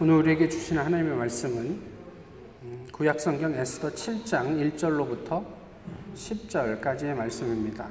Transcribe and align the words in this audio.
오늘 0.00 0.14
우리에게 0.14 0.48
주시는 0.48 0.82
하나님의 0.82 1.16
말씀은 1.16 1.80
음, 2.62 2.86
구약성경 2.90 3.54
에스더 3.54 3.90
7장 3.90 4.74
1절로부터 4.76 5.44
10절까지의 6.16 7.14
말씀입니다. 7.14 7.88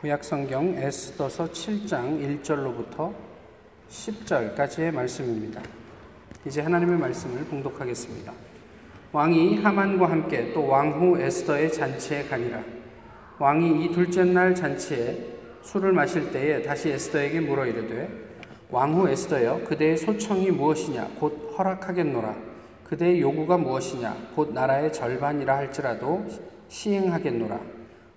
구약성경 0.00 0.74
에스더서 0.76 1.52
7장 1.52 2.42
1절로부터 2.42 3.14
10절까지의 3.88 4.92
말씀입니다. 4.92 5.62
이제 6.44 6.60
하나님의 6.62 6.98
말씀을 6.98 7.44
봉독하겠습니다. 7.44 8.32
왕이 9.12 9.62
하만과 9.62 10.10
함께 10.10 10.52
또 10.52 10.66
왕후 10.66 11.20
에스더의 11.20 11.72
잔치에 11.72 12.24
가니라. 12.24 12.73
왕이 13.44 13.84
이 13.84 13.92
둘째 13.92 14.24
날 14.24 14.54
잔치에 14.54 15.18
술을 15.60 15.92
마실 15.92 16.30
때에 16.32 16.62
다시 16.62 16.88
에스더에게 16.88 17.40
물어 17.40 17.66
이르되 17.66 18.08
왕후 18.70 19.06
에스더여 19.10 19.64
그대의 19.64 19.98
소청이 19.98 20.50
무엇이냐? 20.50 21.10
곧 21.20 21.52
허락하겠노라. 21.58 22.34
그대의 22.84 23.20
요구가 23.20 23.58
무엇이냐? 23.58 24.30
곧 24.34 24.54
나라의 24.54 24.94
절반이라 24.94 25.58
할지라도 25.58 26.24
시행하겠노라. 26.68 27.60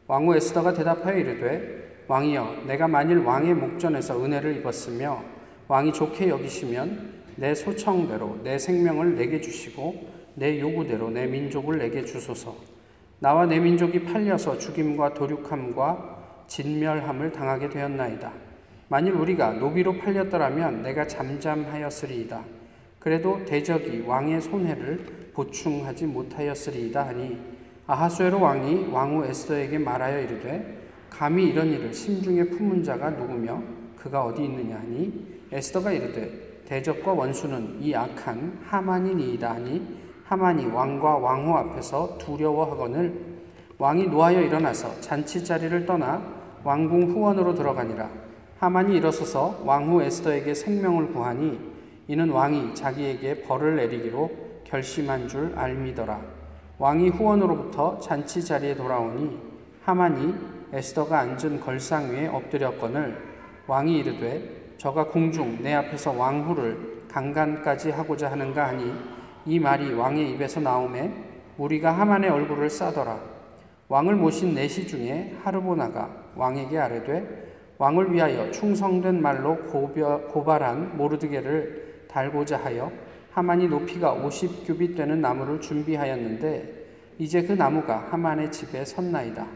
왕후 0.08 0.34
에스더가 0.38 0.72
대답하여 0.72 1.18
이르되 1.18 2.06
왕이여 2.08 2.64
내가 2.66 2.88
만일 2.88 3.18
왕의 3.18 3.54
목전에서 3.54 4.24
은혜를 4.24 4.56
입었으며 4.56 5.22
왕이 5.68 5.92
좋게 5.92 6.30
여기시면 6.30 7.16
내 7.36 7.54
소청대로 7.54 8.40
내 8.46 8.58
생명을 8.58 9.18
내게 9.18 9.42
주시고 9.42 10.08
내 10.36 10.58
요구대로 10.58 11.10
내 11.10 11.26
민족을 11.26 11.80
내게 11.80 12.06
주소서. 12.06 12.77
나와 13.20 13.46
내 13.48 13.60
민족이 13.60 14.04
팔려서 14.04 14.60
죽임과 14.60 15.16
도륙함과 15.16 16.46
진멸함을 16.48 17.32
당하게 17.32 17.70
되었나이다. 17.70 18.32
만일 18.90 19.14
우리가 19.14 19.54
노비로 19.54 19.98
팔렸더라면 19.98 20.84
내가 20.84 21.08
잠잠하였으리이다. 21.08 22.44
그래도 23.00 23.44
대적이 23.46 24.04
왕의 24.06 24.42
손해를 24.42 25.32
보충하지 25.34 26.06
못하였으리이다 26.06 27.08
하니 27.08 27.40
아하수에로 27.88 28.42
왕이 28.42 28.90
왕후 28.92 29.26
에스더에게 29.26 29.78
말하여 29.80 30.22
이르되 30.22 30.78
감히 31.10 31.46
이런 31.46 31.68
일을 31.68 31.94
심중에 31.94 32.46
품은 32.46 32.84
자가 32.84 33.12
누구며 33.12 33.62
그가 33.96 34.26
어디 34.26 34.44
있느냐 34.44 34.76
하니 34.76 35.42
에스더가 35.52 35.92
이르되 35.92 36.64
대적과 36.66 37.14
원수는 37.14 37.78
이 37.82 37.96
악한 37.96 38.60
하만이니이다 38.66 39.56
하니 39.56 40.07
하만이 40.28 40.66
왕과 40.66 41.18
왕후 41.20 41.54
앞에서 41.54 42.18
두려워하거늘 42.18 43.38
왕이 43.78 44.08
노하여 44.08 44.42
일어나서 44.42 45.00
잔치 45.00 45.44
자리를 45.44 45.86
떠나 45.86 46.22
왕궁 46.66 47.12
후원으로 47.12 47.56
들어가니라. 47.56 48.10
하만이 48.60 48.98
일어서서 48.98 49.62
왕후 49.64 50.02
에스더에게 50.02 50.54
생명을 50.54 51.14
구하니 51.14 51.58
이는 52.10 52.30
왕이 52.30 52.76
자기에게 52.76 53.44
벌을 53.44 53.78
내리기로 53.78 54.30
결심한 54.66 55.30
줄 55.30 55.54
알미더라. 55.56 56.20
왕이 56.78 57.10
후원으로부터 57.10 58.00
잔치 58.00 58.44
자리에 58.44 58.76
돌아오니 58.76 59.40
하만이 59.84 60.36
에스더가 60.74 61.20
앉은 61.20 61.62
걸상 61.62 62.12
위에 62.12 62.28
엎드렸거늘 62.28 63.18
왕이 63.68 64.00
이르되 64.00 64.74
저가 64.78 65.06
궁중 65.06 65.60
내 65.62 65.74
앞에서 65.74 66.12
왕후를 66.12 67.06
강간까지 67.10 67.92
하고자 67.92 68.30
하는가 68.30 68.68
하니 68.68 69.17
이 69.48 69.60
말이 69.60 69.94
왕의 69.94 70.32
입에서 70.32 70.60
나오매 70.60 71.10
우리가 71.58 71.94
하만의 71.94 72.30
얼굴을 72.30 72.70
싸더라. 72.70 73.18
왕을 73.88 74.16
모신 74.16 74.54
내시 74.54 74.86
중에 74.86 75.38
하르보나가 75.42 76.10
왕에게 76.36 76.78
아뢰되 76.78 77.48
왕을 77.78 78.14
위하여 78.14 78.52
충성된 78.52 79.22
말로 79.22 79.56
고발한 79.66 80.98
모르드게를 80.98 82.04
달고자 82.10 82.58
하여 82.58 82.92
하만이 83.32 83.70
높이가 83.70 84.14
50규빗 84.14 84.98
되는 84.98 85.22
나무를 85.22 85.62
준비하였는데 85.62 86.74
이제 87.20 87.42
그 87.44 87.54
나무가 87.54 88.08
하만의 88.10 88.52
집에 88.52 88.84
섰나이다. 88.84 89.48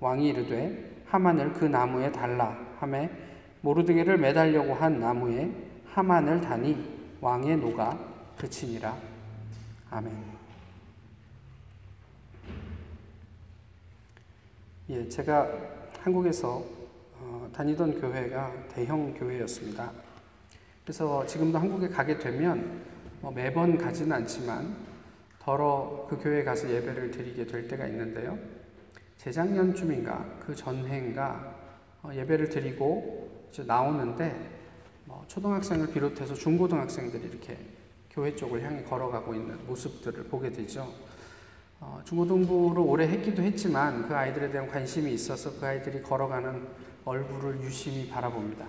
왕이 0.00 0.28
이르되 0.28 1.02
하만을 1.06 1.54
그 1.54 1.64
나무에 1.64 2.12
달라 2.12 2.54
하매 2.80 3.08
모르드게를 3.62 4.18
매달려고 4.18 4.74
한 4.74 5.00
나무에 5.00 5.50
하만을 5.86 6.42
다니 6.42 6.76
왕의 7.22 7.56
노가 7.56 7.98
그치니라. 8.36 9.07
아멘. 9.90 10.12
예, 14.90 15.08
제가 15.08 15.48
한국에서 16.00 16.62
어, 17.20 17.48
다니던 17.54 17.98
교회가 17.98 18.68
대형 18.68 19.14
교회였습니다. 19.14 19.90
그래서 20.84 21.24
지금도 21.24 21.58
한국에 21.58 21.88
가게 21.88 22.18
되면 22.18 22.82
뭐 23.22 23.30
매번 23.30 23.78
가지는 23.78 24.12
않지만 24.12 24.76
더러 25.40 26.06
그 26.08 26.18
교회에 26.18 26.44
가서 26.44 26.70
예배를 26.70 27.10
드리게 27.10 27.46
될 27.46 27.66
때가 27.66 27.86
있는데요. 27.86 28.38
재작년쯤인가 29.16 30.38
그 30.40 30.54
전해인가 30.54 31.54
어, 32.02 32.10
예배를 32.12 32.50
드리고 32.50 33.48
이제 33.50 33.64
나오는데 33.64 34.58
뭐 35.06 35.24
초등학생을 35.28 35.92
비롯해서 35.92 36.34
중고등학생들이 36.34 37.26
이렇게 37.26 37.77
교회 38.18 38.34
쪽을 38.34 38.64
향해 38.64 38.82
걸어가고 38.82 39.32
있는 39.32 39.64
모습들을 39.68 40.24
보게 40.24 40.50
되죠. 40.50 40.92
어, 41.78 42.00
중고등부를 42.04 42.82
오래 42.82 43.06
했기도 43.06 43.40
했지만 43.42 44.08
그 44.08 44.16
아이들에 44.16 44.50
대한 44.50 44.66
관심이 44.66 45.12
있어서 45.12 45.56
그 45.60 45.64
아이들이 45.64 46.02
걸어가는 46.02 46.66
얼굴을 47.04 47.62
유심히 47.62 48.08
바라봅니다. 48.08 48.66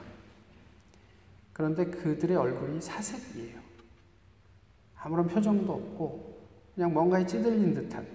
그런데 1.52 1.86
그들의 1.86 2.38
얼굴이 2.38 2.80
사색이에요. 2.80 3.60
아무런 5.00 5.28
표정도 5.28 5.74
없고 5.74 6.48
그냥 6.76 6.94
뭔가에 6.94 7.26
찌들린 7.26 7.74
듯한 7.74 8.06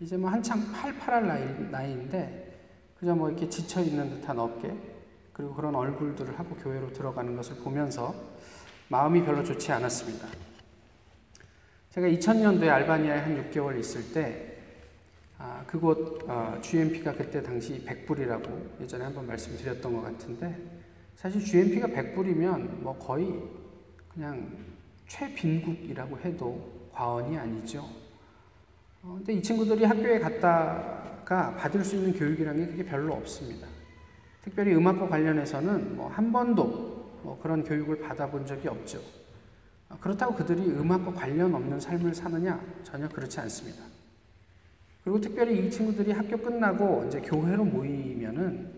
이제 0.00 0.16
뭐 0.16 0.30
한창 0.30 0.72
팔팔할 0.72 1.26
나이, 1.26 1.70
나이인데 1.70 2.94
그저 2.98 3.14
뭐 3.14 3.28
이렇게 3.28 3.46
지쳐 3.50 3.82
있는 3.82 4.08
듯한 4.08 4.38
어깨 4.38 4.74
그리고 5.34 5.54
그런 5.54 5.74
얼굴들을 5.74 6.38
하고 6.38 6.56
교회로 6.56 6.94
들어가는 6.94 7.36
것을 7.36 7.56
보면서 7.56 8.14
마음이 8.88 9.22
별로 9.22 9.44
좋지 9.44 9.70
않았습니다. 9.70 10.47
제가 11.98 12.06
2000년도에 12.06 12.68
알바니아에 12.68 13.18
한 13.18 13.50
6개월 13.50 13.78
있을 13.80 14.12
때 14.12 14.56
아, 15.36 15.64
그곳 15.66 16.20
어, 16.28 16.56
GMP가 16.62 17.12
그때 17.12 17.42
당시 17.42 17.84
100불이라고 17.84 18.80
예전에 18.80 19.04
한번 19.04 19.26
말씀드렸던 19.26 19.92
것 19.92 20.02
같은데 20.02 20.56
사실 21.16 21.44
GMP가 21.44 21.88
100불이면 21.88 22.82
뭐 22.82 22.96
거의 22.98 23.42
그냥 24.14 24.48
최빈국이라고 25.08 26.18
해도 26.20 26.88
과언이 26.92 27.36
아니죠. 27.36 27.84
어, 29.02 29.14
근데 29.18 29.32
이 29.32 29.42
친구들이 29.42 29.84
학교에 29.84 30.20
갔다가 30.20 31.56
받을 31.56 31.84
수 31.84 31.96
있는 31.96 32.12
교육이라는 32.12 32.64
게 32.64 32.70
그게 32.70 32.84
별로 32.84 33.14
없습니다. 33.14 33.66
특별히 34.42 34.72
음악과 34.74 35.08
관련해서는 35.08 35.96
뭐 35.96 36.08
한 36.08 36.30
번도 36.30 36.64
뭐 37.24 37.40
그런 37.42 37.64
교육을 37.64 37.98
받아본 37.98 38.46
적이 38.46 38.68
없죠. 38.68 39.00
그렇다고 40.00 40.34
그들이 40.34 40.62
음악과 40.70 41.12
관련 41.12 41.54
없는 41.54 41.80
삶을 41.80 42.14
사느냐? 42.14 42.60
전혀 42.82 43.08
그렇지 43.08 43.40
않습니다. 43.40 43.82
그리고 45.02 45.20
특별히 45.20 45.66
이 45.66 45.70
친구들이 45.70 46.12
학교 46.12 46.36
끝나고 46.36 47.06
이제 47.08 47.20
교회로 47.20 47.64
모이면은 47.64 48.70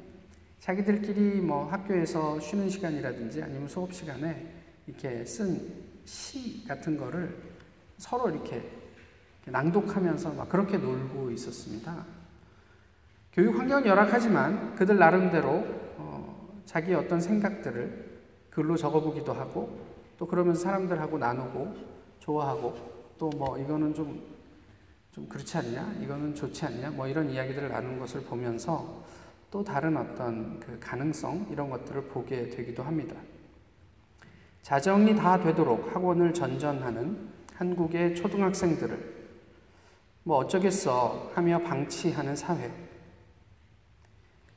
자기들끼리 0.60 1.40
뭐 1.40 1.66
학교에서 1.66 2.38
쉬는 2.38 2.68
시간이라든지 2.68 3.42
아니면 3.42 3.66
수업 3.66 3.92
시간에 3.92 4.46
이렇게 4.86 5.24
쓴 5.24 5.90
시 6.10 6.66
같은 6.66 6.96
거를 6.96 7.36
서로 7.98 8.28
이렇게 8.30 8.68
낭독하면서 9.46 10.32
막 10.32 10.48
그렇게 10.48 10.76
놀고 10.76 11.30
있었습니다. 11.30 12.04
교육 13.32 13.58
환경은 13.58 13.86
열악하지만 13.86 14.74
그들 14.74 14.98
나름대로 14.98 15.64
어, 15.96 16.60
자기 16.64 16.94
어떤 16.94 17.20
생각들을 17.20 18.10
글로 18.50 18.76
적어보기도 18.76 19.32
하고 19.32 19.78
또 20.20 20.26
그러면서 20.26 20.60
사람들하고 20.60 21.16
나누고 21.16 21.74
좋아하고 22.18 22.76
또 23.18 23.30
뭐 23.30 23.58
이거는 23.58 23.94
좀, 23.94 24.22
좀 25.12 25.26
그렇지 25.26 25.56
않냐? 25.56 25.94
이거는 26.02 26.34
좋지 26.34 26.66
않냐? 26.66 26.90
뭐 26.90 27.06
이런 27.06 27.30
이야기들을 27.30 27.70
나누는 27.70 27.98
것을 27.98 28.22
보면서 28.24 29.02
또 29.50 29.64
다른 29.64 29.96
어떤 29.96 30.60
그 30.60 30.78
가능성 30.78 31.46
이런 31.50 31.70
것들을 31.70 32.02
보게 32.08 32.50
되기도 32.50 32.82
합니다. 32.82 33.16
자정이 34.60 35.16
다 35.16 35.40
되도록 35.40 35.94
학원을 35.94 36.34
전전하는 36.34 37.30
한국의 37.54 38.14
초등학생들을 38.14 39.28
뭐 40.24 40.36
어쩌겠어 40.36 41.30
하며 41.34 41.58
방치하는 41.60 42.36
사회. 42.36 42.70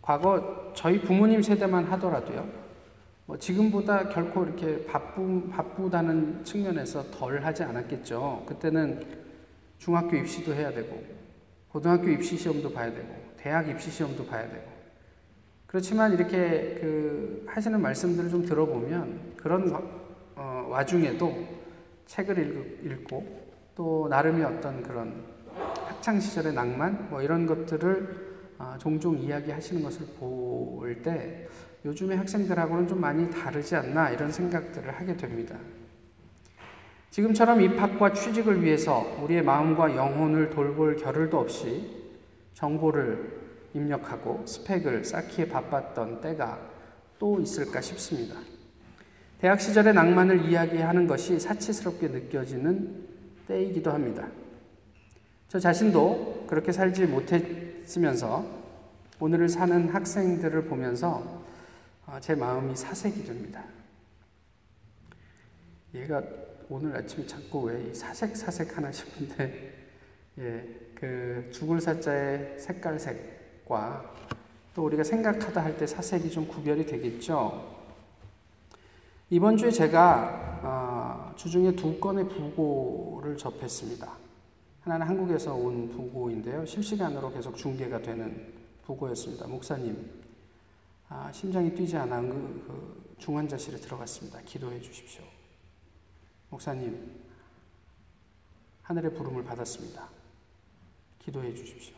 과거 0.02 0.74
저희 0.76 1.00
부모님 1.02 1.42
세대만 1.42 1.86
하더라도요. 1.86 2.63
뭐 3.26 3.38
지금보다 3.38 4.10
결코 4.10 4.44
이렇게 4.44 4.86
바쁘, 4.86 5.50
바쁘다는 5.50 6.44
측면에서 6.44 7.04
덜 7.12 7.44
하지 7.44 7.64
않았겠죠. 7.64 8.44
그때는 8.46 9.02
중학교 9.78 10.18
입시도 10.18 10.54
해야 10.54 10.72
되고, 10.72 11.02
고등학교 11.70 12.10
입시 12.10 12.38
시험도 12.38 12.74
봐야 12.74 12.92
되고, 12.92 13.08
대학 13.38 13.68
입시 13.70 13.90
시험도 13.90 14.26
봐야 14.26 14.48
되고, 14.50 14.72
그렇지만 15.68 16.14
이렇게 16.14 16.78
그 16.82 17.46
하시는 17.48 17.82
말씀들을 17.82 18.30
좀 18.30 18.46
들어보면 18.46 19.34
그런 19.38 19.74
어, 20.36 20.68
와중에도 20.70 21.36
책을 22.06 22.82
읽고 22.84 23.44
또 23.76 24.08
나름의 24.10 24.44
어떤 24.44 24.84
그런 24.84 25.24
학창 25.88 26.20
시절의 26.20 26.54
낭만 26.54 27.10
뭐 27.10 27.22
이런 27.22 27.48
것들을 27.48 28.34
어, 28.60 28.76
종종 28.80 29.18
이야기하시는 29.18 29.82
것을 29.82 30.06
볼 30.20 31.02
때 31.02 31.48
요즘의 31.86 32.18
학생들하고는 32.18 32.88
좀 32.88 33.02
많이 33.02 33.30
다르지 33.30 33.76
않나 33.76 34.10
이런 34.10 34.32
생각들을 34.32 34.92
하게 34.92 35.18
됩니다. 35.18 35.58
지금처럼 37.12 37.62
입학과 37.62 38.14
취직을 38.14 38.64
위해서 38.64 39.06
우리의 39.22 39.44
마음과 39.44 39.96
영혼을 39.96 40.50
돌볼 40.50 40.96
겨를도 40.96 41.38
없이 41.38 42.04
정보를 42.54 43.42
입력하고 43.74 44.46
스펙을 44.46 45.04
쌓기에 45.04 45.50
바빴던 45.50 46.22
때가 46.22 46.60
또 47.20 47.40
있을까 47.40 47.82
싶습니다. 47.82 48.36
대학 49.40 49.60
시절의 49.60 49.94
낭만을 49.94 50.46
이야기하는 50.46 51.06
것이 51.06 51.40
사치스럽게 51.40 52.08
느껴지는 52.08 53.04
때이기도 53.48 53.92
합니다. 53.92 54.28
저 55.50 55.60
자신도 55.60 56.46
그렇게 56.48 56.72
살지 56.72 57.06
못했으면서 57.06 58.46
오늘을 59.20 59.50
사는 59.50 59.90
학생들을 59.90 60.66
보면서 60.66 61.22
어, 61.26 61.33
제 62.22 62.36
마음이 62.36 62.76
사색이 62.76 63.24
됩니다. 63.24 63.64
얘가 65.94 66.22
오늘 66.70 66.96
아침에 66.96 67.26
자꾸 67.26 67.62
왜 67.64 67.94
사색 67.94 68.36
사색 68.36 68.78
하나 68.78 68.92
싶은데, 68.92 69.74
예, 70.40 70.80
그 70.96 71.50
죽을 71.52 71.80
사자의 71.82 72.60
색깔색과 72.60 74.14
또 74.74 74.86
우리가 74.86 75.04
생각하다 75.04 75.64
할 75.64 75.78
때 75.78 75.86
사색이 75.86 76.32
좀 76.32 76.48
구별이 76.48 76.86
되겠죠. 76.86 77.72
이번 79.30 79.58
주에 79.58 79.72
제가 79.72 80.60
어, 80.64 81.34
주중에 81.36 81.76
두 81.76 82.00
건의 82.00 82.28
부고를 82.28 83.38
접했습니다. 83.38 84.12
하나는 84.82 85.08
한국에서 85.08 85.56
온 85.56 85.90
부고인데요. 85.90 86.66
실시간으로 86.66 87.32
계속 87.32 87.56
중계가 87.56 88.02
되는 88.02 88.54
부고였습니다. 88.86 89.48
목사님, 89.48 90.23
아, 91.10 91.32
심장이 91.32 91.74
뛰지 91.74 91.98
않아 91.98 92.22
그, 92.22 92.28
그 92.68 93.16
중환자실에 93.20 93.78
들어갔습니다. 93.78 94.42
기도해 94.42 94.82
주십시오. 94.82 95.24
목사님, 96.50 97.22
하늘의 98.84 99.14
부름을 99.14 99.44
받았습니다. 99.44 100.10
기도해 101.20 101.54
주십시오. 101.54 101.96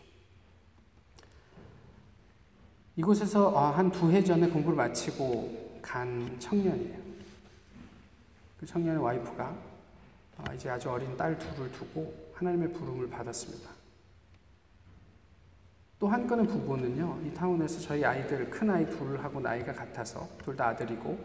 이곳에서 2.95 3.57
아, 3.57 3.77
한두 3.77 4.09
해 4.11 4.23
전에 4.23 4.47
공부를 4.47 4.77
마치고 4.77 5.79
간 5.81 6.39
청년이에요. 6.39 6.97
그 8.59 8.65
청년의 8.65 9.03
와이프가 9.03 9.57
아, 10.37 10.53
이제 10.53 10.69
아주 10.69 10.89
어린 10.89 11.15
딸 11.17 11.37
둘을 11.37 11.71
두고 11.71 12.31
하나님의 12.33 12.71
부름을 12.73 13.09
받았습니다. 13.09 13.74
또 16.05 16.09
한 16.09 16.27
건의 16.27 16.45
부부는요, 16.45 17.21
이 17.25 17.33
타운에서 17.33 17.79
저희 17.79 18.05
아이들, 18.05 18.47
큰 18.51 18.69
아이 18.69 18.87
둘하고 18.87 19.39
나이가 19.39 19.73
같아서, 19.73 20.29
둘 20.43 20.55
다 20.55 20.67
아들이고, 20.67 21.17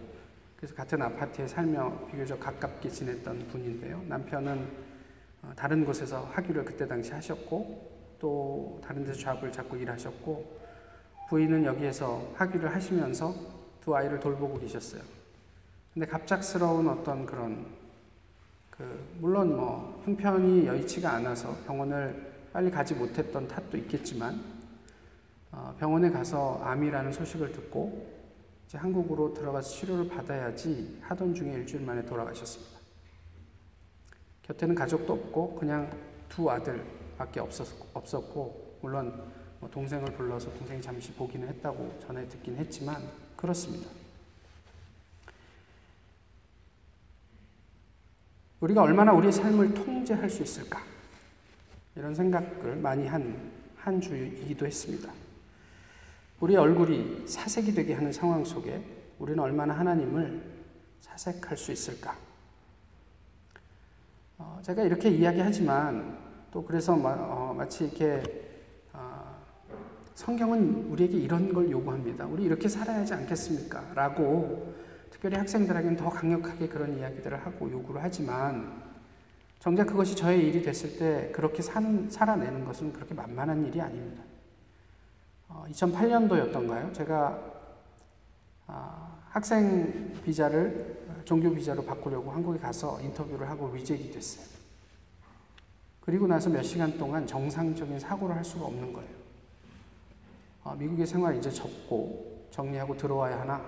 그래서 0.57 0.75
같은 0.75 1.03
아파트에 1.03 1.47
살며 1.47 2.07
비교적 2.11 2.41
가깝게 2.41 2.89
지냈던 2.89 3.49
분인데요. 3.49 4.03
남편은 4.09 4.67
어, 5.43 5.53
다른 5.55 5.85
곳에서 5.85 6.23
학위를 6.33 6.65
그때 6.65 6.89
당시 6.89 7.13
하셨고, 7.13 7.91
또 8.19 8.81
다른 8.83 9.05
데서 9.05 9.21
잡을 9.21 9.53
잡고 9.53 9.77
일하셨고, 9.77 10.61
부인은 11.29 11.67
여기에서 11.67 12.33
학위를 12.37 12.75
하시면서 12.75 13.35
두 13.83 13.95
아이를 13.95 14.19
돌보고 14.19 14.61
계셨어요. 14.61 15.03
근데 15.93 16.07
갑작스러운 16.07 16.89
어떤 16.89 17.27
그런 17.27 17.67
그 18.71 18.83
물론 19.21 19.59
뭐 19.59 20.03
형편이 20.07 20.67
여의치가 20.67 21.13
않아서 21.17 21.55
병원을 21.67 22.31
빨리 22.51 22.71
가지 22.71 22.95
못했던 22.95 23.47
탓도 23.47 23.77
있겠지만 23.77 24.35
어, 24.35 24.60
병원에 25.79 26.11
가서 26.11 26.61
암이라는 26.63 27.13
소식을 27.13 27.53
듣고 27.53 28.21
이제 28.67 28.79
한국으로 28.79 29.35
들어가서 29.35 29.69
치료를 29.69 30.09
받아야지 30.09 30.99
하던 31.03 31.35
중에 31.35 31.53
일주일 31.55 31.85
만에 31.85 32.05
돌아가셨습니다. 32.05 32.79
곁에는 34.43 34.75
가족도 34.75 35.13
없고 35.13 35.57
그냥 35.57 35.91
두 36.29 36.51
아들밖에 36.51 37.41
없었고 37.41 38.79
물론 38.81 39.31
뭐 39.59 39.69
동생을 39.69 40.13
불러서 40.15 40.51
동생이 40.55 40.81
잠시 40.81 41.13
보기는 41.13 41.47
했다고 41.49 41.99
전해 42.01 42.27
듣긴 42.29 42.57
했지만 42.57 43.03
그렇습니다. 43.37 43.91
우리가 48.61 48.83
얼마나 48.83 49.13
우리의 49.13 49.33
삶을 49.33 49.75
통제할 49.75 50.29
수 50.29 50.43
있을까? 50.43 50.81
이런 51.97 52.15
생각을 52.15 52.77
많이 52.77 53.07
한, 53.07 53.51
한 53.77 54.01
주이기도 54.01 54.67
했습니다. 54.67 55.13
우리 56.41 56.57
얼굴이 56.57 57.27
사색이 57.27 57.75
되게 57.75 57.93
하는 57.93 58.11
상황 58.13 58.45
속에 58.45 58.83
우리는 59.19 59.39
얼마나 59.39 59.75
하나님을 59.79 60.43
사색할 61.01 61.57
수 61.57 61.71
있을까? 61.71 62.17
어, 64.39 64.59
제가 64.63 64.83
이렇게 64.83 65.11
이야기하지만 65.11 66.19
또 66.51 66.65
그래서 66.65 66.97
마, 66.97 67.11
어, 67.11 67.67
치 67.69 67.85
이렇게 67.85 68.23
어, 68.95 69.37
성경은 70.15 70.87
우리에게 70.91 71.19
이런 71.19 71.53
걸 71.53 71.71
요구합니다. 71.71 72.25
우리 72.27 72.45
이렇게 72.45 72.69
살아야 72.69 73.01
하지 73.01 73.13
않겠습니까? 73.13 73.93
라고 73.95 74.75
특별히 75.11 75.37
학생들에게는 75.37 75.97
더 75.99 76.09
강력하게 76.09 76.69
그런 76.69 76.97
이야기들을 76.99 77.45
하고 77.45 77.71
요구를 77.71 78.03
하지만 78.03 78.83
정작 79.59 79.89
그것이 79.89 80.17
저의 80.17 80.49
일이 80.49 80.63
됐을 80.63 80.97
때 80.97 81.31
그렇게 81.33 81.61
산, 81.61 82.09
살아내는 82.09 82.65
것은 82.65 82.95
그렇게 82.95 83.13
만만한 83.13 83.67
일이 83.67 83.79
아닙니다. 83.79 84.30
어, 85.51 85.65
2008년도였던가요? 85.71 86.95
제가 86.95 87.39
어, 88.69 89.19
학생 89.29 90.13
비자를 90.25 91.23
종교 91.25 91.53
비자로 91.53 91.85
바꾸려고 91.85 92.31
한국에 92.31 92.59
가서 92.59 93.01
인터뷰를 93.01 93.49
하고 93.49 93.71
리젝이 93.75 94.11
됐어요. 94.11 94.47
그리고 96.01 96.27
나서 96.27 96.49
몇 96.49 96.63
시간 96.63 96.97
동안 96.97 97.27
정상적인 97.27 97.99
사고를 97.99 98.35
할 98.37 98.45
수가 98.45 98.67
없는 98.67 98.93
거예요. 98.93 99.11
어, 100.65 100.75
미국의 100.79 101.07
생활 101.07 101.37
이제 101.37 101.51
접고 101.51 102.47
정리하고 102.51 102.97
들어와야 102.97 103.41
하나 103.41 103.61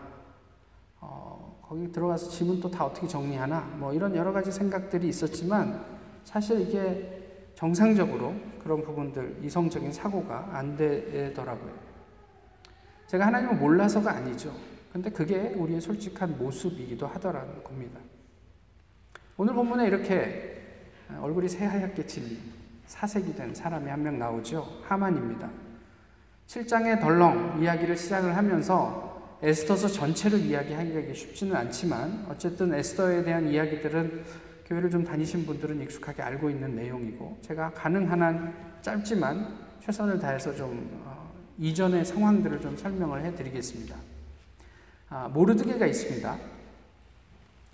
어, 1.01 1.59
거기 1.63 1.91
들어가서 1.91 2.29
집은 2.31 2.61
또 2.61 2.71
다 2.71 2.87
어떻게 2.87 3.09
정리하나 3.09 3.61
뭐 3.79 3.93
이런 3.93 4.15
여러 4.15 4.33
가지 4.33 4.53
생각들이 4.53 5.09
있었지만 5.09 5.85
사실 6.25 6.61
이게 6.61 7.22
정상적으로 7.67 8.35
그런 8.61 8.83
부분들 8.83 9.37
이성적인 9.41 9.93
사고가 9.93 10.49
안 10.51 10.77
되더라고요. 10.77 11.73
제가 13.07 13.29
하나님을 13.29 13.55
몰라서가 13.55 14.11
아니죠. 14.11 14.53
근데 14.93 15.09
그게 15.09 15.55
우리의 15.55 15.81
솔직한 15.81 16.37
모습이기도 16.39 17.07
하더라는 17.07 17.63
겁니다. 17.63 18.01
오늘 19.37 19.55
본문에 19.55 19.87
이렇게 19.87 20.61
얼굴이 21.21 21.49
새하얗게 21.49 22.05
질린 22.05 22.41
사색이 22.87 23.37
된 23.37 23.55
사람이 23.55 23.89
한 23.89 24.03
명 24.03 24.19
나오죠. 24.19 24.67
하만입니다. 24.89 25.49
7장의 26.49 27.01
덜렁 27.01 27.63
이야기를 27.63 27.97
시작을 27.97 28.37
하면서 28.37 29.39
에스더서 29.41 29.87
전체를 29.87 30.41
이야기하기가 30.41 31.15
쉽지는 31.15 31.55
않지만 31.55 32.27
어쨌든 32.29 32.75
에스더에 32.75 33.23
대한 33.23 33.47
이야기들은 33.47 34.25
교회를 34.67 34.91
좀 34.91 35.05
다니신 35.05 35.45
분들은 35.47 35.81
익숙하게 35.83 36.23
알고 36.23 36.51
있는 36.51 36.75
내용이고 36.77 37.39
제가 37.43 37.71
가능한 37.71 38.23
한 38.23 38.55
짧지만 38.81 39.59
최선을 39.81 40.19
다해서 40.19 40.55
좀 40.55 41.03
어, 41.05 41.33
이전의 41.59 42.05
상황들을 42.05 42.61
좀 42.61 42.77
설명을 42.77 43.25
해드리겠습니다. 43.25 43.97
아, 45.09 45.29
모르드게가 45.29 45.87
있습니다. 45.87 46.39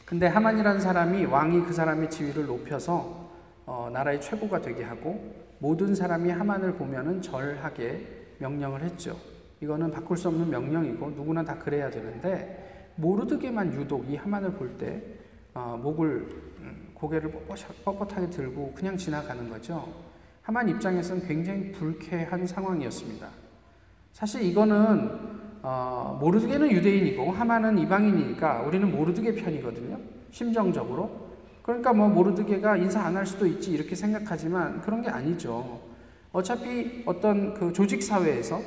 근데 0.04 0.26
하만이라는 0.26 0.80
사람이 0.80 1.26
왕이 1.26 1.64
그 1.64 1.72
사람의 1.72 2.10
지위를 2.10 2.46
높여서 2.46 3.30
어, 3.66 3.90
나라의 3.92 4.20
최고가 4.20 4.62
되게 4.62 4.82
하고 4.82 5.34
모든 5.58 5.94
사람이 5.94 6.30
하만을 6.30 6.74
보면은 6.74 7.20
절하게 7.20 8.34
명령을 8.38 8.82
했죠. 8.82 9.18
이거는 9.60 9.90
바꿀 9.90 10.16
수 10.16 10.28
없는 10.28 10.48
명령이고 10.48 11.10
누구나 11.10 11.44
다 11.44 11.58
그래야 11.58 11.90
되는데 11.90 12.92
모르드게만 12.96 13.74
유독 13.74 14.08
이 14.08 14.16
하만을 14.16 14.52
볼때 14.52 15.02
어, 15.54 15.78
목을 15.82 16.28
음, 16.60 16.77
고개를 16.98 17.32
뻣뻣하게 17.84 18.30
들고 18.30 18.72
그냥 18.74 18.96
지나가는 18.96 19.48
거죠. 19.48 19.88
하만 20.42 20.68
입장에서는 20.68 21.26
굉장히 21.26 21.72
불쾌한 21.72 22.46
상황이었습니다. 22.46 23.28
사실 24.12 24.42
이거는 24.42 25.38
어, 25.62 26.16
모르드게는 26.20 26.70
유대인이고 26.72 27.30
하만은 27.32 27.78
이방인이니까 27.78 28.62
우리는 28.62 28.90
모르드게 28.90 29.34
편이거든요. 29.34 29.98
심정적으로. 30.30 31.28
그러니까 31.62 31.92
뭐 31.92 32.08
모르드게가 32.08 32.76
인사 32.78 33.02
안 33.02 33.16
할 33.16 33.26
수도 33.26 33.46
있지 33.46 33.72
이렇게 33.72 33.94
생각하지만 33.94 34.80
그런 34.80 35.02
게 35.02 35.10
아니죠. 35.10 35.80
어차피 36.32 37.02
어떤 37.04 37.54
그 37.54 37.72
조직 37.72 38.02
사회에서 38.02 38.60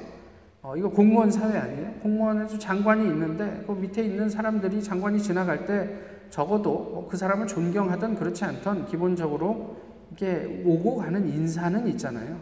어, 0.62 0.76
이거 0.78 0.90
공무원 0.90 1.32
사회 1.32 1.58
아니에요? 1.58 1.94
공무원에서 2.04 2.60
장관이 2.60 3.04
있는데 3.08 3.64
그 3.66 3.72
밑에 3.72 4.04
있는 4.04 4.30
사람들이 4.30 4.84
장관이 4.84 5.20
지나갈 5.22 5.66
때 5.66 5.90
적어도 6.32 6.90
뭐그 6.94 7.18
사람을 7.18 7.46
존경하던 7.46 8.16
그렇지 8.16 8.44
않던 8.46 8.88
기본적으로 8.88 9.78
이게 10.14 10.64
오고 10.66 10.98
가는 10.98 11.28
인사는 11.28 11.88
있잖아요. 11.90 12.40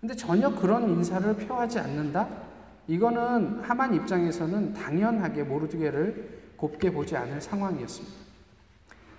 근데 0.00 0.14
전혀 0.14 0.54
그런 0.54 0.88
인사를 0.90 1.34
표하지 1.34 1.78
않는다? 1.78 2.28
이거는 2.86 3.60
하만 3.62 3.94
입장에서는 3.94 4.74
당연하게 4.74 5.42
모르드게를 5.44 6.52
곱게 6.56 6.92
보지 6.92 7.16
않을 7.16 7.40
상황이었습니다. 7.40 8.14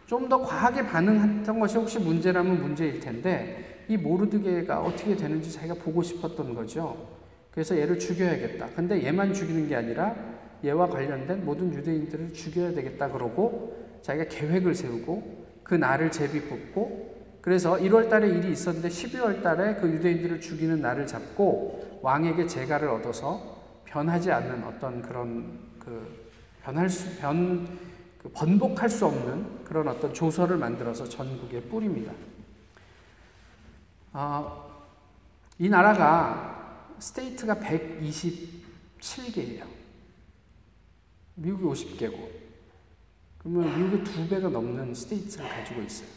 좀 0.05 0.29
더 0.29 0.39
과하게 0.39 0.85
반응했던 0.85 1.59
것이 1.59 1.77
혹시 1.77 1.97
문제라면 1.97 2.61
문제일 2.61 2.99
텐데 2.99 3.83
이 3.87 3.97
모르드게가 3.97 4.81
어떻게 4.81 5.15
되는지 5.15 5.51
자기가 5.51 5.73
보고 5.75 6.03
싶었던 6.03 6.53
거죠. 6.53 7.07
그래서 7.49 7.75
얘를 7.75 7.97
죽여야겠다. 7.97 8.67
근데 8.75 9.03
얘만 9.03 9.33
죽이는 9.33 9.67
게 9.67 9.75
아니라 9.75 10.15
얘와 10.63 10.87
관련된 10.87 11.43
모든 11.43 11.73
유대인들을 11.73 12.33
죽여야 12.33 12.73
되겠다 12.73 13.09
그러고 13.11 13.84
자기가 14.05 14.29
계획을 14.29 14.75
세우고 14.75 15.45
그 15.63 15.73
날을 15.73 16.11
제비 16.11 16.41
뽑고 16.41 17.39
그래서 17.41 17.75
1월 17.75 18.07
달에 18.07 18.29
일이 18.29 18.51
있었는데 18.51 18.89
12월 18.89 19.41
달에 19.41 19.73
그 19.75 19.89
유대인들을 19.89 20.39
죽이는 20.41 20.79
날을 20.79 21.07
잡고 21.07 22.01
왕에게 22.03 22.45
재가를 22.45 22.87
얻어서 22.87 23.81
변하지 23.85 24.31
않는 24.31 24.63
어떤 24.63 25.01
그런 25.01 25.59
그 25.79 26.29
변할 26.61 26.87
수, 26.87 27.19
변, 27.19 27.67
그 28.19 28.29
번복할 28.29 28.87
수 28.89 29.07
없는 29.07 29.63
그런 29.63 29.87
어떤 29.87 30.13
조서를 30.13 30.57
만들어서 30.57 31.09
전국에 31.09 31.61
뿌립니다. 31.61 32.13
어, 34.13 34.85
이 35.57 35.67
나라가 35.67 36.93
state가 36.99 37.55
127개예요. 37.55 39.63
미국이 41.35 41.63
50개고. 41.63 42.44
그러면 43.45 43.77
미국의 43.77 44.03
두 44.03 44.27
배가 44.27 44.49
넘는 44.49 44.95
state를 44.95 45.47
가지고 45.47 45.83
있어요. 45.83 46.07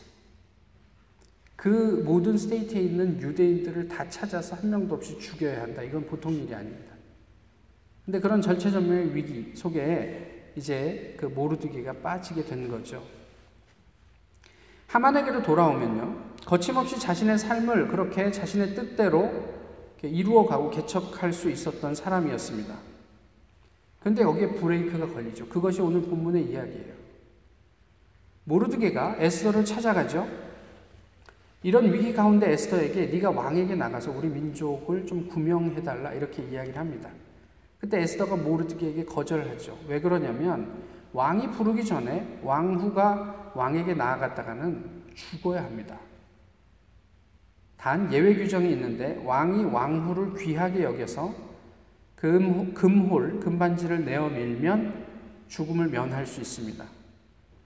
그 1.57 2.03
모든 2.03 2.39
state에 2.39 2.81
있는 2.81 3.21
유대인들을 3.21 3.87
다 3.87 4.09
찾아서 4.09 4.57
한 4.57 4.71
명도 4.71 4.95
없이 4.95 5.19
죽여야 5.19 5.63
한다. 5.63 5.83
이건 5.83 6.07
보통 6.07 6.33
일이 6.33 6.55
아닙니다. 6.55 6.95
근데 8.07 8.19
그런 8.19 8.41
절체절명의 8.41 9.15
위기 9.15 9.53
속에 9.55 10.53
이제 10.57 11.15
그 11.19 11.27
모르드개가 11.27 11.93
빠지게 11.95 12.45
된 12.45 12.67
거죠. 12.71 13.05
하만에게로 14.87 15.43
돌아오면요. 15.43 16.37
거침없이 16.47 16.99
자신의 16.99 17.39
삶을 17.39 17.89
그렇게 17.89 18.33
자신의 18.33 18.75
뜻대로 18.75 19.31
이루어가고 20.01 20.71
개척할 20.71 21.35
수 21.35 21.51
있었던 21.51 21.95
사람이었습니다. 21.95 22.75
근데 24.01 24.23
여기에 24.23 24.55
브레이크가 24.55 25.09
걸리죠. 25.09 25.47
그것이 25.49 25.83
오늘 25.83 26.01
본문의 26.01 26.45
이야기예요. 26.45 26.98
모르드게가 28.49 29.17
에스더를 29.19 29.65
찾아가죠. 29.65 30.27
이런 31.63 31.93
위기 31.93 32.15
가운데 32.15 32.51
에스더에게 32.53 33.07
네가 33.07 33.31
왕에게 33.31 33.75
나가서 33.75 34.11
우리 34.13 34.29
민족을 34.29 35.07
좀 35.07 35.29
구명해달라 35.29 36.15
이렇게 36.15 36.43
이야기를 36.43 36.79
합니다. 36.79 37.11
그때 37.79 38.01
에스더가 38.01 38.37
모르드게에게 38.37 39.05
거절하죠. 39.05 39.79
왜 39.87 40.01
그러냐면 40.01 40.83
왕이 41.13 41.51
부르기 41.51 41.85
전에 41.85 42.41
왕후가 42.43 43.53
왕에게 43.55 43.95
나아갔다가는 43.95 45.05
죽어야 45.15 45.65
합니다. 45.65 45.99
단 47.77 48.13
예외 48.13 48.35
규정이 48.35 48.73
있는데 48.73 49.23
왕이 49.25 49.65
왕후를 49.65 50.35
귀하게 50.39 50.85
여겨서 50.85 51.35
금, 52.17 52.75
금홀, 52.75 53.41
금반지를 53.41 54.05
내어 54.05 54.29
밀면 54.29 55.07
죽음을 55.49 55.89
면할 55.89 56.27
수 56.27 56.41
있습니다. 56.41 56.98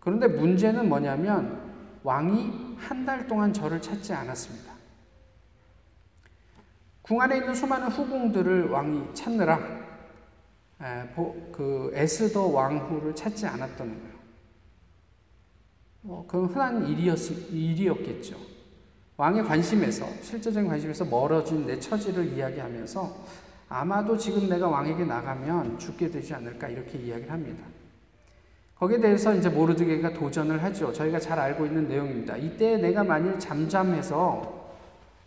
그런데 0.02 0.26
문제는 0.26 0.88
뭐냐면 0.88 1.60
왕이 2.02 2.76
한 2.78 3.06
달 3.06 3.26
동안 3.28 3.52
저를 3.52 3.80
찾지 3.80 4.12
않았습니다. 4.12 4.72
궁 7.02 7.20
안에 7.20 7.36
있는 7.38 7.54
수많은 7.54 7.88
후궁들을 7.88 8.70
왕이 8.70 9.14
찾느라 9.14 9.58
그 11.52 11.90
에스더 11.94 12.46
왕후를 12.48 13.14
찾지 13.14 13.46
않았던 13.46 13.88
거예요. 13.88 14.12
뭐 16.00 16.26
그건 16.26 16.48
흔한 16.48 16.88
일이었, 16.88 17.30
일이었겠죠. 17.52 18.36
왕의 19.16 19.44
관심에서 19.44 20.06
실제적인 20.22 20.68
관심에서 20.68 21.04
멀어진 21.04 21.64
내 21.66 21.78
처지를 21.78 22.32
이야기하면서 22.32 23.16
아마도 23.68 24.16
지금 24.16 24.48
내가 24.48 24.68
왕에게 24.68 25.04
나가면 25.04 25.78
죽게 25.78 26.10
되지 26.10 26.34
않을까 26.34 26.68
이렇게 26.68 26.98
이야기를 26.98 27.30
합니다. 27.30 27.64
거기에 28.82 28.98
대해서 28.98 29.32
이제 29.32 29.48
모르드게가 29.48 30.12
도전을 30.12 30.60
하죠. 30.64 30.92
저희가 30.92 31.20
잘 31.20 31.38
알고 31.38 31.66
있는 31.66 31.86
내용입니다. 31.86 32.36
이때 32.36 32.76
내가 32.78 33.04
만일 33.04 33.38
잠잠해서 33.38 34.72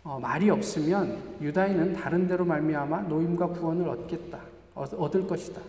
어, 0.04 0.20
말이 0.20 0.50
없으면 0.50 1.38
유다인은 1.40 1.94
다른 1.94 2.28
데로 2.28 2.44
말미암아 2.44 3.04
노임과 3.04 3.46
구원을 3.48 3.88
얻겠다. 3.88 4.40
얻을 4.74 5.26
것이다. 5.26 5.62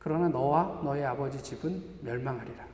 그러나 0.00 0.26
너와 0.30 0.80
너의 0.82 1.04
아버지 1.04 1.40
집은 1.40 1.80
멸망하리라. 2.00 2.66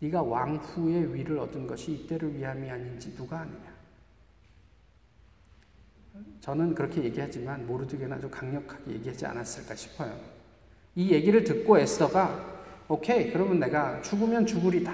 네가 0.00 0.22
왕후의 0.22 1.14
위를 1.14 1.38
얻은 1.38 1.68
것이 1.68 1.92
이때를 1.92 2.34
위함이 2.34 2.68
아닌지 2.68 3.14
누가 3.14 3.38
아느냐. 3.38 3.70
저는 6.40 6.74
그렇게 6.74 7.04
얘기하지만 7.04 7.64
모르드게는 7.64 8.16
아주 8.16 8.28
강력하게 8.28 8.90
얘기하지 8.94 9.24
않았을까 9.24 9.76
싶어요. 9.76 10.18
이 10.96 11.12
얘기를 11.12 11.44
듣고 11.44 11.78
에스더가 11.78 12.59
오케이, 12.90 13.30
그러면 13.30 13.60
내가 13.60 14.02
죽으면 14.02 14.44
죽으리다. 14.46 14.92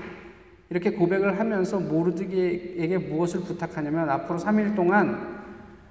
이렇게 0.69 0.91
고백을 0.91 1.39
하면서 1.39 1.81
모르드게에게 1.81 2.99
무엇을 2.99 3.41
부탁하냐면 3.41 4.11
앞으로 4.11 4.39
3일 4.39 4.77
동안 4.77 5.43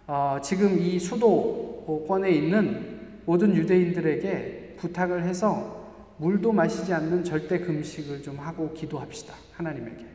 어, 0.06 0.38
지금 0.44 0.78
이 0.80 1.00
수도권에 1.00 2.30
있는 2.30 3.22
모든 3.26 3.56
유대인들에게 3.56 4.76
부탁을 4.78 5.24
해서 5.24 6.14
물도 6.18 6.52
마시지 6.52 6.94
않는 6.94 7.24
절대 7.24 7.58
금식을 7.58 8.22
좀 8.22 8.38
하고 8.38 8.72
기도합시다. 8.74 9.34
하나님에게. 9.54 10.06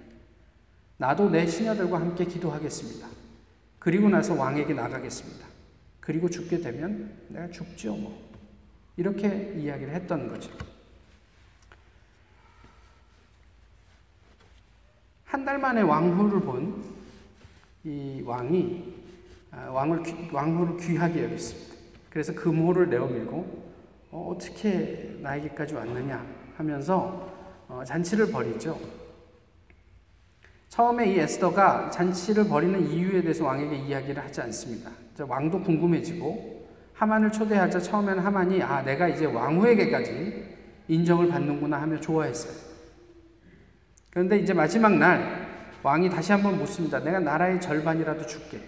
나도 0.96 1.28
내 1.28 1.44
시녀들과 1.44 1.98
함께 2.00 2.24
기도하겠습니다. 2.24 3.08
그리고 3.80 4.08
나서 4.08 4.34
왕에게 4.34 4.74
나가겠습니다. 4.74 5.44
그리고 5.98 6.30
죽게 6.30 6.60
되면 6.60 7.10
내가 7.26 7.50
죽지요, 7.50 7.96
뭐. 7.96 8.16
이렇게 8.96 9.54
이야기를 9.58 9.92
했던 9.92 10.28
거죠. 10.28 10.69
한 15.40 15.44
달 15.46 15.58
만에 15.58 15.80
왕후를 15.80 16.40
본 16.40 17.00
이 17.82 18.22
왕이 18.26 18.92
아, 19.52 19.70
왕을 19.70 20.02
왕후를 20.30 20.76
귀하게 20.86 21.24
여겼습니다. 21.24 21.74
그래서 22.10 22.34
금호를 22.34 22.90
내어밀고 22.90 23.62
어, 24.10 24.36
떻게 24.38 25.16
나에게까지 25.22 25.74
왔느냐 25.74 26.22
하면서 26.58 27.32
어, 27.68 27.82
잔치를 27.86 28.30
벌이죠. 28.30 28.78
처음에 30.68 31.10
이 31.10 31.18
에스더가 31.20 31.88
잔치를 31.88 32.48
벌이는 32.48 32.86
이유에 32.86 33.22
대해서 33.22 33.46
왕에게 33.46 33.76
이야기를 33.76 34.22
하지 34.22 34.42
않습니다. 34.42 34.90
왕도 35.18 35.62
궁금해지고 35.62 36.68
하만을 36.92 37.32
초대하자 37.32 37.80
처음에는 37.80 38.18
하만이 38.22 38.62
아 38.62 38.82
내가 38.82 39.08
이제 39.08 39.24
왕후에게까지 39.24 40.44
인정을 40.88 41.28
받는구나 41.28 41.80
하며 41.80 41.98
좋아했어요. 41.98 42.69
그런데 44.10 44.38
이제 44.38 44.52
마지막 44.52 44.96
날 44.96 45.48
왕이 45.82 46.10
다시 46.10 46.32
한번 46.32 46.58
묻습니다. 46.58 46.98
내가 46.98 47.20
나라의 47.20 47.60
절반이라도 47.60 48.26
줄게. 48.26 48.60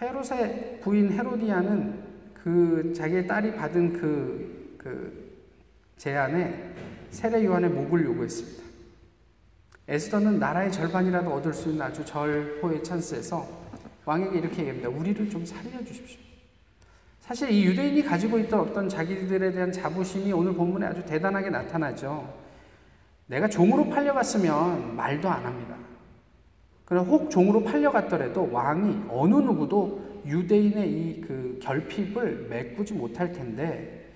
헤롯의 0.00 0.80
부인 0.82 1.12
헤로디아는 1.12 2.04
그 2.34 2.92
자기의 2.94 3.26
딸이 3.26 3.54
받은 3.56 3.94
그, 3.94 4.76
그 4.78 5.36
제안에 5.96 6.74
세례 7.10 7.44
요한의 7.44 7.70
목을 7.70 8.04
요구했습니다. 8.04 8.64
에스더는 9.88 10.38
나라의 10.38 10.70
절반이라도 10.72 11.32
얻을 11.32 11.54
수 11.54 11.70
있는 11.70 11.82
아주 11.82 12.04
절호의 12.04 12.82
찬스에서 12.82 13.46
왕에게 14.04 14.38
이렇게 14.38 14.58
얘기합니다. 14.58 14.88
우리를 14.88 15.30
좀 15.30 15.44
살려주십시오. 15.44 16.25
사실 17.26 17.50
이 17.50 17.64
유대인이 17.64 18.02
가지고 18.04 18.38
있던 18.38 18.60
어떤 18.60 18.88
자기들에 18.88 19.50
대한 19.50 19.72
자부심이 19.72 20.32
오늘 20.32 20.54
본문에 20.54 20.86
아주 20.86 21.04
대단하게 21.04 21.50
나타나죠. 21.50 22.32
내가 23.26 23.48
종으로 23.48 23.88
팔려갔으면 23.88 24.94
말도 24.94 25.28
안 25.28 25.44
합니다. 25.44 25.74
그러나 26.84 27.08
혹 27.08 27.28
종으로 27.28 27.64
팔려갔더라도 27.64 28.48
왕이 28.52 29.06
어느 29.08 29.34
누구도 29.34 30.22
유대인의 30.24 30.90
이 30.90 31.20
그 31.26 31.58
결핍을 31.60 32.46
메꾸지 32.48 32.94
못할 32.94 33.32
텐데 33.32 34.08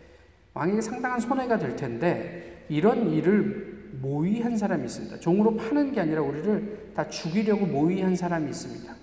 왕에게 0.55 0.81
상당한 0.81 1.19
손해가 1.19 1.59
될 1.59 1.75
텐데 1.75 2.65
이런 2.69 3.11
일을 3.11 3.91
모의한 4.01 4.57
사람이 4.57 4.85
있습니다. 4.85 5.19
종으로 5.19 5.57
파는 5.57 5.93
게 5.93 6.01
아니라 6.01 6.23
우리를 6.23 6.93
다 6.95 7.09
죽이려고 7.09 7.67
모의한 7.67 8.15
사람이 8.15 8.49
있습니다. 8.49 8.95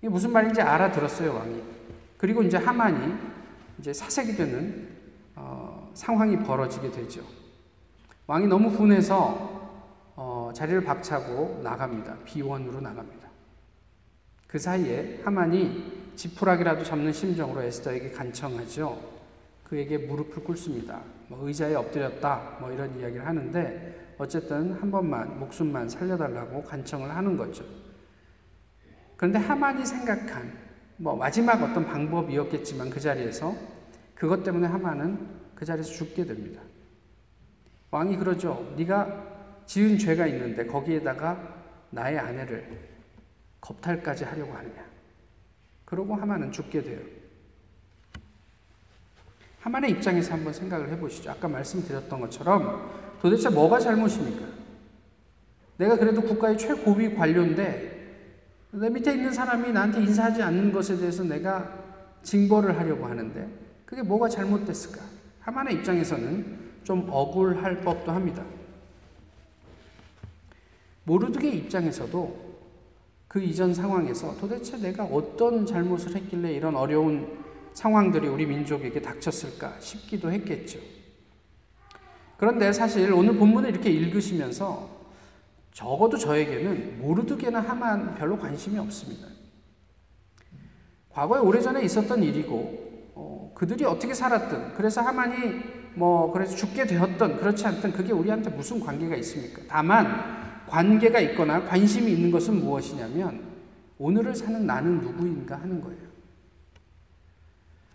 이게 0.00 0.08
무슨 0.08 0.32
말인지 0.32 0.62
알아들었어요, 0.62 1.34
왕이. 1.34 1.62
그리고 2.18 2.42
이제 2.42 2.56
하만이 2.56 3.14
이제 3.78 3.92
사색이 3.92 4.34
되는 4.34 4.88
어, 5.36 5.90
상황이 5.94 6.36
벌어지게 6.36 6.90
되죠. 6.90 7.22
왕이 8.26 8.48
너무 8.48 8.72
분해서 8.72 9.56
어, 10.16 10.50
자리를 10.52 10.82
박차고 10.82 11.60
나갑니다. 11.62 12.16
비원으로 12.24 12.80
나갑니다. 12.80 13.28
그 14.48 14.58
사이에 14.58 15.20
하만이 15.24 16.12
지푸라기라도 16.16 16.82
잡는 16.82 17.12
심정으로 17.12 17.62
에스더에게 17.62 18.10
간청하죠. 18.10 19.18
그에게 19.62 19.98
무릎을 19.98 20.42
꿇습니다. 20.42 21.00
뭐 21.28 21.46
의자에 21.46 21.74
엎드렸다, 21.74 22.56
뭐 22.58 22.72
이런 22.72 22.98
이야기를 22.98 23.24
하는데 23.24 24.14
어쨌든 24.18 24.72
한 24.72 24.90
번만 24.90 25.38
목숨만 25.38 25.88
살려달라고 25.88 26.64
간청을 26.64 27.14
하는 27.14 27.36
거죠. 27.36 27.64
그런데 29.16 29.38
하만이 29.38 29.86
생각한 29.86 30.67
뭐 30.98 31.16
마지막 31.16 31.62
어떤 31.62 31.86
방법이었겠지만 31.86 32.90
그 32.90 33.00
자리에서 33.00 33.54
그것 34.14 34.42
때문에 34.42 34.66
하만은 34.66 35.28
그 35.54 35.64
자리에서 35.64 35.90
죽게 35.92 36.24
됩니다. 36.24 36.60
왕이 37.90 38.16
그러죠. 38.16 38.74
네가 38.76 39.62
지은 39.64 39.96
죄가 39.96 40.26
있는데 40.26 40.66
거기에다가 40.66 41.56
나의 41.90 42.18
아내를 42.18 42.88
겁탈까지 43.60 44.24
하려고 44.24 44.52
하느냐. 44.54 44.84
그러고 45.84 46.16
하만은 46.16 46.50
죽게 46.50 46.82
돼요. 46.82 47.00
하만의 49.60 49.92
입장에서 49.92 50.34
한번 50.34 50.52
생각을 50.52 50.90
해보시죠. 50.90 51.30
아까 51.30 51.46
말씀드렸던 51.48 52.20
것처럼 52.20 52.90
도대체 53.20 53.48
뭐가 53.48 53.78
잘못입니까? 53.78 54.46
내가 55.76 55.96
그래도 55.96 56.22
국가의 56.22 56.58
최고위 56.58 57.14
관료인데 57.14 57.87
내 58.70 58.90
밑에 58.90 59.14
있는 59.14 59.32
사람이 59.32 59.72
나한테 59.72 60.00
인사하지 60.00 60.42
않는 60.42 60.72
것에 60.72 60.98
대해서 60.98 61.24
내가 61.24 61.72
징벌을 62.22 62.78
하려고 62.78 63.06
하는데 63.06 63.48
그게 63.86 64.02
뭐가 64.02 64.28
잘못됐을까? 64.28 65.00
하만의 65.40 65.76
입장에서는 65.76 66.58
좀 66.84 67.06
억울할 67.10 67.80
법도 67.80 68.12
합니다. 68.12 68.44
모르드의 71.04 71.56
입장에서도 71.56 72.48
그 73.26 73.40
이전 73.40 73.72
상황에서 73.72 74.36
도대체 74.38 74.76
내가 74.78 75.04
어떤 75.04 75.64
잘못을 75.64 76.14
했길래 76.16 76.52
이런 76.52 76.76
어려운 76.76 77.38
상황들이 77.72 78.28
우리 78.28 78.44
민족에게 78.44 79.00
닥쳤을까 79.00 79.76
싶기도 79.80 80.30
했겠죠. 80.32 80.78
그런데 82.36 82.72
사실 82.72 83.12
오늘 83.12 83.36
본문을 83.36 83.70
이렇게 83.70 83.90
읽으시면서 83.90 84.97
적어도 85.78 86.18
저에게는 86.18 86.98
모르드게나 87.00 87.60
하만 87.60 88.16
별로 88.16 88.36
관심이 88.36 88.76
없습니다. 88.80 89.28
과거에 91.08 91.38
오래전에 91.38 91.82
있었던 91.82 92.20
일이고 92.20 93.12
어, 93.14 93.52
그들이 93.54 93.84
어떻게 93.84 94.12
살았든 94.12 94.74
그래서 94.74 95.02
하만이 95.02 95.94
뭐 95.94 96.32
그래서 96.32 96.56
죽게 96.56 96.84
되었던 96.84 97.36
그렇지 97.36 97.64
않든 97.64 97.92
그게 97.92 98.12
우리한테 98.12 98.50
무슨 98.50 98.80
관계가 98.80 99.14
있습니까? 99.18 99.62
다만 99.68 100.64
관계가 100.66 101.20
있거나 101.20 101.64
관심이 101.64 102.10
있는 102.10 102.32
것은 102.32 102.56
무엇이냐면 102.56 103.40
오늘을 103.98 104.34
사는 104.34 104.66
나는 104.66 104.98
누구인가 105.00 105.60
하는 105.60 105.80
거예요. 105.80 106.08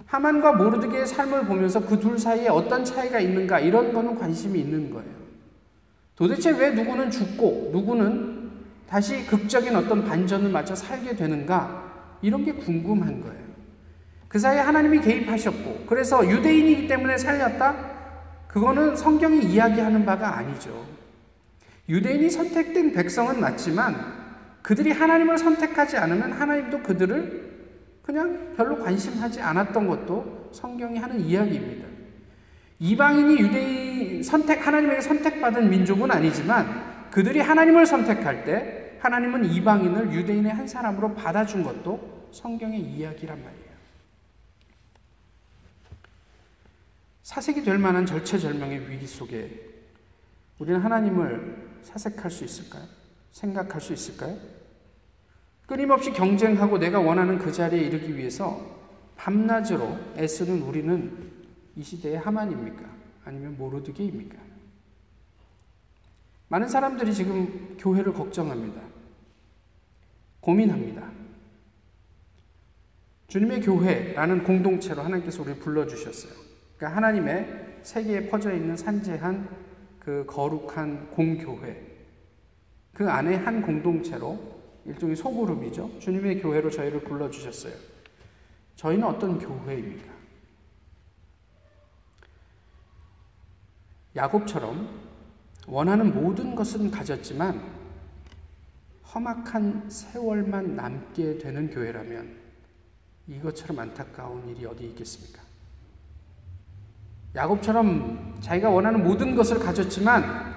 하만과 0.05 0.53
모르드게의 0.53 1.05
삶을 1.05 1.47
보면서 1.47 1.85
그 1.85 1.99
둘 1.99 2.17
사이에 2.17 2.47
어떤 2.47 2.85
차이가 2.85 3.19
있는가 3.19 3.59
이런 3.59 3.91
거는 3.91 4.17
관심이 4.17 4.57
있는 4.57 4.89
거예요. 4.89 5.12
도대체 6.15 6.51
왜 6.51 6.71
누구는 6.71 7.09
죽고 7.09 7.71
누구는 7.73 8.51
다시 8.87 9.25
극적인 9.25 9.75
어떤 9.75 10.05
반전을 10.05 10.51
맞춰 10.51 10.75
살게 10.75 11.15
되는가 11.15 12.19
이런 12.21 12.45
게 12.45 12.53
궁금한 12.53 13.21
거예요. 13.21 13.43
그 14.27 14.39
사이에 14.39 14.59
하나님이 14.59 15.01
개입하셨고 15.01 15.85
그래서 15.87 16.27
유대인이기 16.29 16.87
때문에 16.87 17.17
살렸다? 17.17 17.93
그거는 18.47 18.95
성경이 18.95 19.43
이야기하는 19.45 20.05
바가 20.05 20.37
아니죠. 20.37 20.85
유대인이 21.89 22.29
선택된 22.29 22.93
백성은 22.93 23.39
맞지만 23.39 23.95
그들이 24.61 24.91
하나님을 24.91 25.37
선택하지 25.37 25.97
않으면 25.97 26.31
하나님도 26.31 26.83
그들을 26.83 27.53
그냥 28.03 28.53
별로 28.55 28.81
관심하지 28.81 29.41
않았던 29.41 29.87
것도 29.87 30.51
성경이 30.53 30.97
하는 30.97 31.19
이야기입니다. 31.19 31.87
이방인이 32.79 33.39
유대인 33.39 34.12
선택, 34.23 34.65
하나님에게 34.65 35.01
선택받은 35.01 35.69
민족은 35.69 36.11
아니지만 36.11 37.09
그들이 37.11 37.39
하나님을 37.39 37.85
선택할 37.85 38.45
때 38.45 38.97
하나님은 38.99 39.45
이방인을 39.45 40.13
유대인의 40.13 40.51
한 40.51 40.67
사람으로 40.67 41.13
받아준 41.13 41.63
것도 41.63 42.29
성경의 42.31 42.79
이야기란 42.79 43.43
말이에요. 43.43 43.73
사색이 47.23 47.63
될 47.63 47.77
만한 47.77 48.05
절체절명의 48.05 48.89
위기 48.89 49.07
속에 49.07 49.73
우리는 50.59 50.79
하나님을 50.79 51.79
사색할 51.83 52.31
수 52.31 52.43
있을까요? 52.43 52.83
생각할 53.31 53.81
수 53.81 53.93
있을까요? 53.93 54.37
끊임없이 55.65 56.11
경쟁하고 56.11 56.77
내가 56.77 56.99
원하는 56.99 57.37
그 57.37 57.51
자리에 57.51 57.81
이르기 57.81 58.17
위해서 58.17 58.61
밤낮으로 59.15 59.97
애쓰는 60.17 60.61
우리는 60.61 61.31
이 61.75 61.83
시대의 61.83 62.19
하만입니까? 62.19 63.02
아니면 63.25 63.57
모르드게입니까? 63.57 64.37
많은 66.49 66.67
사람들이 66.67 67.13
지금 67.13 67.75
교회를 67.79 68.13
걱정합니다. 68.13 68.81
고민합니다. 70.39 71.09
주님의 73.27 73.61
교회라는 73.61 74.43
공동체로 74.43 75.01
하나님께서 75.01 75.41
우리를 75.41 75.59
불러주셨어요. 75.59 76.33
그러니까 76.77 76.97
하나님의 76.97 77.79
세계에 77.81 78.29
퍼져 78.29 78.53
있는 78.53 78.77
산재한 78.77 79.49
그 79.99 80.25
거룩한 80.27 81.11
공교회. 81.11 81.81
그 82.93 83.09
안에 83.09 83.35
한 83.35 83.61
공동체로 83.61 84.61
일종의 84.85 85.15
소그룹이죠. 85.15 85.97
주님의 85.99 86.41
교회로 86.41 86.69
저희를 86.69 87.01
불러주셨어요. 87.01 87.73
저희는 88.75 89.07
어떤 89.07 89.39
교회입니까? 89.39 90.12
야곱처럼 94.15 94.87
원하는 95.67 96.13
모든 96.13 96.55
것은 96.55 96.91
가졌지만 96.91 97.61
험악한 99.13 99.89
세월만 99.89 100.75
남게 100.75 101.37
되는 101.37 101.69
교회라면 101.69 102.35
이것처럼 103.27 103.79
안타까운 103.79 104.47
일이 104.49 104.65
어디 104.65 104.85
있겠습니까? 104.87 105.41
야곱처럼 107.35 108.37
자기가 108.41 108.69
원하는 108.69 109.03
모든 109.03 109.35
것을 109.35 109.59
가졌지만 109.59 110.53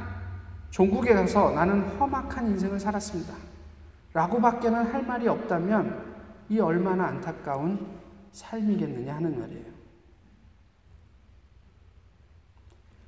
종국에 0.70 1.14
가서 1.14 1.52
나는 1.52 1.88
험악한 1.98 2.48
인생을 2.48 2.78
살았습니다. 2.78 3.34
라고밖에는 4.12 4.92
할 4.92 5.06
말이 5.06 5.28
없다면 5.28 6.16
이 6.48 6.58
얼마나 6.58 7.06
안타까운 7.06 7.86
삶이겠느냐 8.32 9.14
하는 9.14 9.38
말이에요. 9.38 9.75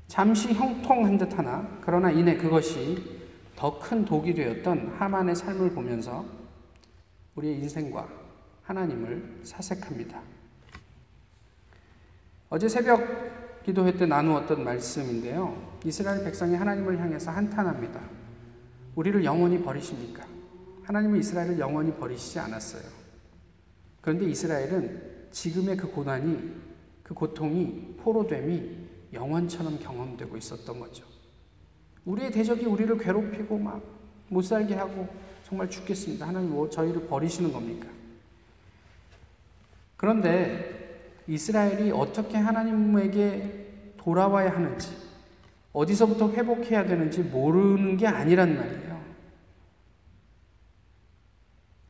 잠시 0.08 0.52
형통한 0.54 1.18
듯 1.18 1.38
하나, 1.38 1.78
그러나 1.82 2.10
이내 2.10 2.36
그것이 2.36 3.18
더 3.54 3.78
큰 3.78 4.04
독이 4.04 4.34
되었던 4.34 4.94
하만의 4.98 5.36
삶을 5.36 5.70
보면서 5.72 6.24
우리의 7.34 7.58
인생과 7.58 8.08
하나님을 8.62 9.40
사색합니다. 9.42 10.20
어제 12.48 12.68
새벽 12.68 13.62
기도회 13.64 13.92
때 13.92 14.06
나누었던 14.06 14.64
말씀인데요. 14.64 15.78
이스라엘 15.84 16.24
백성이 16.24 16.54
하나님을 16.54 16.98
향해서 16.98 17.30
한탄합니다. 17.30 18.00
우리를 18.94 19.22
영원히 19.24 19.62
버리십니까? 19.62 20.24
하나님은 20.84 21.18
이스라엘을 21.20 21.58
영원히 21.58 21.92
버리시지 21.94 22.38
않았어요. 22.38 22.82
그런데 24.00 24.24
이스라엘은 24.26 25.28
지금의 25.30 25.76
그 25.76 25.90
고난이, 25.90 26.54
그 27.02 27.12
고통이, 27.12 27.96
포로됨이 27.98 28.77
영원처럼 29.12 29.78
경험되고 29.78 30.36
있었던 30.36 30.78
거죠. 30.78 31.04
우리의 32.04 32.30
대적이 32.30 32.66
우리를 32.66 32.96
괴롭히고 32.98 33.58
막 33.58 33.98
못 34.28 34.42
살게 34.42 34.74
하고 34.74 35.08
정말 35.44 35.68
죽겠습니다. 35.70 36.28
하나님 36.28 36.50
뭐 36.50 36.68
저희를 36.68 37.06
버리시는 37.06 37.52
겁니까? 37.52 37.88
그런데 39.96 41.22
이스라엘이 41.26 41.90
어떻게 41.90 42.36
하나님에게 42.36 43.94
돌아와야 43.96 44.50
하는지, 44.54 44.96
어디서부터 45.72 46.30
회복해야 46.32 46.86
되는지 46.86 47.22
모르는 47.22 47.96
게 47.96 48.06
아니란 48.06 48.56
말이에요. 48.56 48.98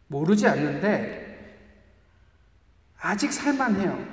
모르지 0.09 0.47
않는데, 0.47 1.27
아직 3.01 3.33
살만해요. 3.33 4.07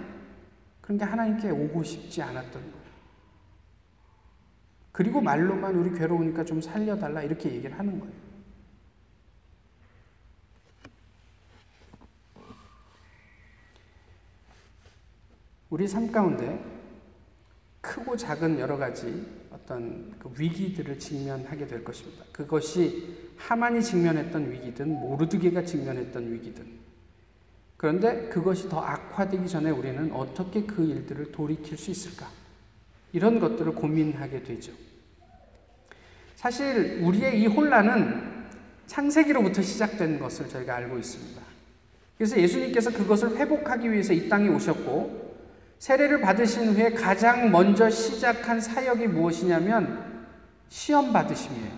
그러니까 0.82 1.06
하나님께 1.12 1.50
오고 1.50 1.84
싶지 1.84 2.22
않았던 2.22 2.52
거예요. 2.52 2.76
그리고 4.95 5.19
말로만 5.19 5.75
우리 5.75 5.93
괴로우니까 5.99 6.45
좀 6.45 6.62
살려달라 6.62 7.21
이렇게 7.21 7.51
얘기를 7.51 7.77
하는 7.77 7.99
거예요. 7.99 8.13
우리 15.69 15.86
삶 15.86 16.10
가운데 16.10 16.63
크고 17.81 18.15
작은 18.15 18.58
여러 18.58 18.77
가지 18.77 19.27
어떤 19.51 20.17
그 20.17 20.34
위기들을 20.38 20.97
직면하게 20.97 21.67
될 21.67 21.84
것입니다. 21.84 22.23
그것이 22.31 23.34
하만이 23.36 23.84
직면했던 23.84 24.49
위기든 24.49 24.88
모르드게가 24.88 25.65
직면했던 25.65 26.31
위기든 26.31 26.65
그런데 27.75 28.29
그것이 28.29 28.69
더 28.69 28.79
악화되기 28.79 29.49
전에 29.49 29.71
우리는 29.71 30.10
어떻게 30.13 30.65
그 30.65 30.86
일들을 30.86 31.34
돌이킬 31.34 31.77
수 31.77 31.91
있을까? 31.91 32.44
이런 33.15 33.39
것들을 33.39 33.73
고민하게 33.75 34.43
되죠. 34.43 34.73
사실 36.36 36.99
우리의 37.01 37.39
이 37.39 37.47
혼란은 37.47 38.43
창세기로부터 38.88 39.62
시작된 39.62 40.19
것을 40.19 40.49
저희가 40.49 40.75
알고 40.75 40.97
있습니다. 40.97 41.41
그래서 42.17 42.38
예수님께서 42.38 42.91
그것을 42.91 43.38
회복하기 43.38 43.89
위해서 43.89 44.12
이 44.12 44.28
땅에 44.28 44.49
오셨고 44.49 45.34
세례를 45.80 46.19
받으신 46.19 46.73
후에 46.73 46.91
가장 46.91 47.51
먼저 47.51 47.89
시작한 47.89 48.60
사역이 48.60 49.08
무엇이냐면 49.08 50.28
시험 50.67 51.13
받으심이에요. 51.13 51.71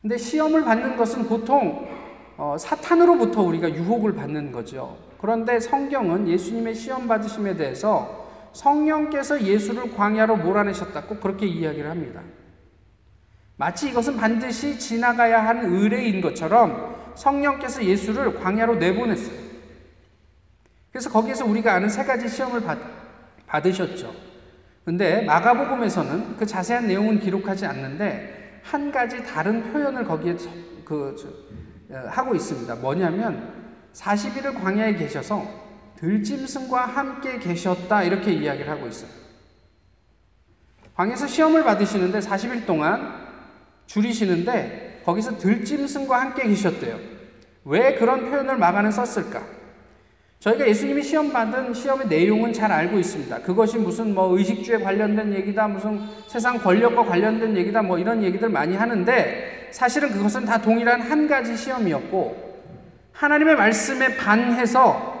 근데 0.00 0.16
시험을 0.16 0.64
받는 0.64 0.96
것은 0.96 1.24
보통 1.24 1.86
어, 2.38 2.56
사탄으로부터 2.58 3.42
우리가 3.42 3.70
유혹을 3.74 4.14
받는 4.14 4.52
거죠. 4.52 4.96
그런데 5.18 5.60
성경은 5.60 6.28
예수님의 6.28 6.74
시험 6.74 7.06
받으심에 7.06 7.56
대해서 7.56 8.21
성령께서 8.52 9.42
예수를 9.42 9.94
광야로 9.94 10.36
몰아내셨다고 10.36 11.16
그렇게 11.16 11.46
이야기를 11.46 11.88
합니다. 11.88 12.20
마치 13.56 13.88
이것은 13.88 14.16
반드시 14.16 14.78
지나가야 14.78 15.46
한 15.46 15.64
의뢰인 15.64 16.20
것처럼 16.20 17.12
성령께서 17.14 17.84
예수를 17.84 18.40
광야로 18.40 18.76
내보냈어요. 18.76 19.52
그래서 20.90 21.10
거기에서 21.10 21.46
우리가 21.46 21.74
아는 21.74 21.88
세 21.88 22.04
가지 22.04 22.28
시험을 22.28 22.62
받, 22.62 22.78
받으셨죠. 23.46 24.12
근데 24.84 25.22
마가복음에서는 25.22 26.36
그 26.36 26.44
자세한 26.44 26.86
내용은 26.86 27.20
기록하지 27.20 27.66
않는데 27.66 28.60
한 28.62 28.90
가지 28.90 29.22
다른 29.24 29.72
표현을 29.72 30.04
거기에 30.04 30.36
그, 30.84 31.14
저, 31.18 31.28
어, 31.94 32.08
하고 32.08 32.34
있습니다. 32.34 32.74
뭐냐면 32.76 33.52
40일을 33.92 34.60
광야에 34.60 34.94
계셔서 34.94 35.61
들짐승과 36.02 36.84
함께 36.84 37.38
계셨다 37.38 38.02
이렇게 38.02 38.32
이야기를 38.32 38.68
하고 38.68 38.88
있어요. 38.88 39.08
광야에서 40.96 41.28
시험을 41.28 41.62
받으시는데 41.62 42.18
40일 42.18 42.66
동안 42.66 43.22
줄이시는데 43.86 45.02
거기서 45.04 45.38
들짐승과 45.38 46.20
함께 46.20 46.48
계셨대요. 46.48 46.98
왜 47.64 47.94
그런 47.94 48.28
표현을 48.28 48.56
마가는 48.56 48.90
썼을까? 48.90 49.42
저희가 50.40 50.66
예수님이 50.66 51.04
시험 51.04 51.32
받은 51.32 51.72
시험의 51.72 52.08
내용은 52.08 52.52
잘 52.52 52.72
알고 52.72 52.98
있습니다. 52.98 53.38
그것이 53.42 53.78
무슨 53.78 54.12
뭐 54.12 54.36
의식주에 54.36 54.78
관련된 54.78 55.32
얘기다, 55.34 55.68
무슨 55.68 56.00
세상 56.26 56.58
권력과 56.58 57.04
관련된 57.04 57.56
얘기다, 57.56 57.82
뭐 57.82 57.96
이런 57.96 58.24
얘기들 58.24 58.48
많이 58.48 58.74
하는데 58.74 59.68
사실은 59.70 60.10
그것은 60.10 60.46
다 60.46 60.60
동일한 60.60 61.00
한 61.00 61.28
가지 61.28 61.56
시험이었고 61.56 62.60
하나님의 63.12 63.54
말씀에 63.54 64.16
반해서 64.16 65.11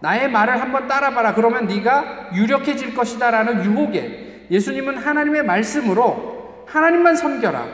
나의 0.00 0.30
말을 0.30 0.60
한번 0.60 0.88
따라봐라. 0.88 1.34
그러면 1.34 1.66
네가 1.66 2.30
유력해질 2.34 2.94
것이다라는 2.94 3.64
유혹에 3.64 4.46
예수님은 4.50 4.96
하나님의 4.96 5.44
말씀으로 5.44 6.64
하나님만 6.66 7.16
섬겨라. 7.16 7.66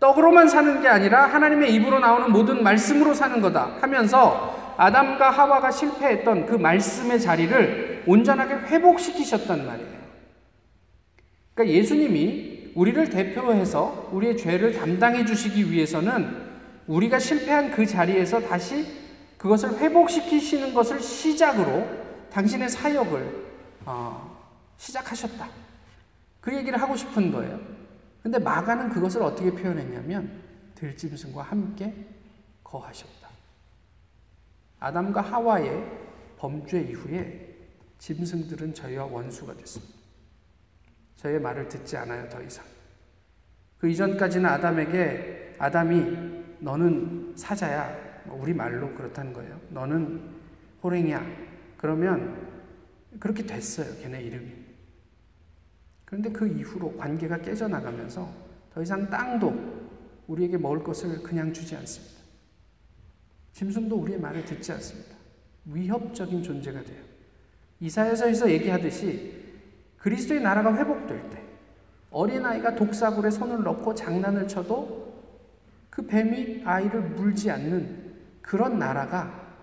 떡으로만 0.00 0.48
사는 0.48 0.80
게 0.80 0.88
아니라 0.88 1.26
하나님의 1.26 1.72
입으로 1.74 2.00
나오는 2.00 2.32
모든 2.32 2.62
말씀으로 2.62 3.14
사는 3.14 3.40
거다 3.40 3.76
하면서 3.80 4.74
아담과 4.76 5.30
하와가 5.30 5.70
실패했던 5.70 6.46
그 6.46 6.56
말씀의 6.56 7.20
자리를 7.20 8.02
온전하게 8.06 8.54
회복시키셨단 8.66 9.64
말이에요. 9.64 10.02
그러니까 11.54 11.78
예수님이 11.78 12.72
우리를 12.74 13.10
대표해서 13.10 14.08
우리의 14.12 14.36
죄를 14.36 14.72
담당해 14.72 15.24
주시기 15.24 15.70
위해서는 15.70 16.50
우리가 16.86 17.18
실패한 17.18 17.70
그 17.70 17.86
자리에서 17.86 18.40
다시 18.40 19.01
그것을 19.42 19.76
회복시키시는 19.76 20.72
것을 20.72 21.00
시작으로 21.00 21.84
당신의 22.30 22.68
사역을 22.68 23.44
어, 23.84 24.40
시작하셨다. 24.76 25.48
그 26.40 26.54
얘기를 26.54 26.80
하고 26.80 26.94
싶은 26.94 27.32
거예요. 27.32 27.60
근데 28.22 28.38
마가는 28.38 28.90
그것을 28.90 29.20
어떻게 29.20 29.50
표현했냐면 29.50 30.40
들짐승과 30.76 31.42
함께 31.42 31.92
거하셨다. 32.62 33.28
아담과 34.78 35.20
하와의 35.20 35.90
범죄 36.38 36.80
이후에 36.80 37.56
짐승들은 37.98 38.74
저희와 38.74 39.06
원수가 39.06 39.54
됐습니다. 39.54 39.92
저의 41.16 41.40
말을 41.40 41.68
듣지 41.68 41.96
않아요, 41.96 42.28
더 42.28 42.40
이상. 42.42 42.64
그 43.78 43.88
이전까지는 43.88 44.48
아담에게 44.48 45.56
아담이 45.58 46.54
너는 46.60 47.32
사자야. 47.36 48.01
뭐 48.26 48.40
우리 48.40 48.52
말로 48.54 48.94
그렇다는 48.94 49.32
거예요. 49.32 49.60
너는 49.70 50.20
호랭이야. 50.82 51.24
그러면 51.76 52.36
그렇게 53.18 53.44
됐어요, 53.44 53.94
걔네 54.00 54.22
이름이. 54.22 54.52
그런데 56.04 56.30
그 56.30 56.46
이후로 56.46 56.96
관계가 56.96 57.38
깨져나가면서 57.38 58.30
더 58.72 58.82
이상 58.82 59.08
땅도 59.08 59.82
우리에게 60.26 60.58
먹을 60.58 60.82
것을 60.82 61.22
그냥 61.22 61.52
주지 61.52 61.74
않습니다. 61.76 62.20
짐승도 63.52 63.96
우리의 63.96 64.20
말을 64.20 64.44
듣지 64.44 64.72
않습니다. 64.72 65.16
위협적인 65.66 66.42
존재가 66.42 66.82
돼요. 66.82 67.02
이사야서에서 67.80 68.50
얘기하듯이 68.50 69.42
그리스도의 69.98 70.40
나라가 70.42 70.74
회복될 70.74 71.30
때 71.30 71.42
어린아이가 72.10 72.74
독사굴에 72.74 73.30
손을 73.30 73.62
넣고 73.62 73.94
장난을 73.94 74.48
쳐도 74.48 75.12
그 75.90 76.06
뱀이 76.06 76.62
아이를 76.64 77.00
물지 77.00 77.50
않는 77.50 78.01
그런 78.42 78.78
나라가 78.78 79.56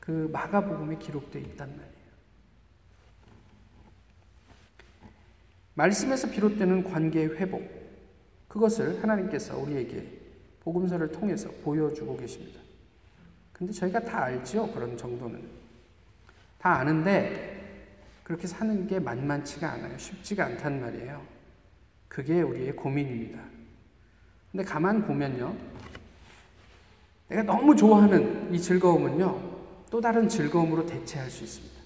그 0.00 0.28
마가복음에 0.32 0.96
기록되어 0.96 1.42
있단 1.42 1.68
말이에요. 1.68 1.92
말씀에서 5.74 6.30
비롯되는 6.30 6.84
관계의 6.84 7.36
회복, 7.36 7.62
그것을 8.48 9.02
하나님께서 9.02 9.58
우리에게 9.58 10.20
복음서를 10.60 11.10
통해서 11.10 11.50
보여주고 11.64 12.16
계십니다. 12.16 12.60
근데 13.52 13.72
저희가 13.72 14.00
다 14.00 14.24
알죠? 14.24 14.70
그런 14.72 14.96
정도는. 14.96 15.48
다 16.58 16.74
아는데, 16.74 17.52
그렇게 18.22 18.46
사는 18.46 18.86
게 18.86 19.00
만만치가 19.00 19.72
않아요. 19.72 19.96
쉽지가 19.98 20.44
않단 20.46 20.80
말이에요. 20.80 21.26
그게 22.08 22.42
우리의 22.42 22.76
고민입니다. 22.76 23.40
근데 24.50 24.64
가만 24.64 25.06
보면요. 25.06 25.56
내가 27.32 27.42
너무 27.44 27.74
좋아하는 27.74 28.52
이 28.52 28.60
즐거움은요. 28.60 29.52
또 29.90 30.00
다른 30.00 30.28
즐거움으로 30.28 30.84
대체할 30.84 31.30
수 31.30 31.44
있습니다. 31.44 31.80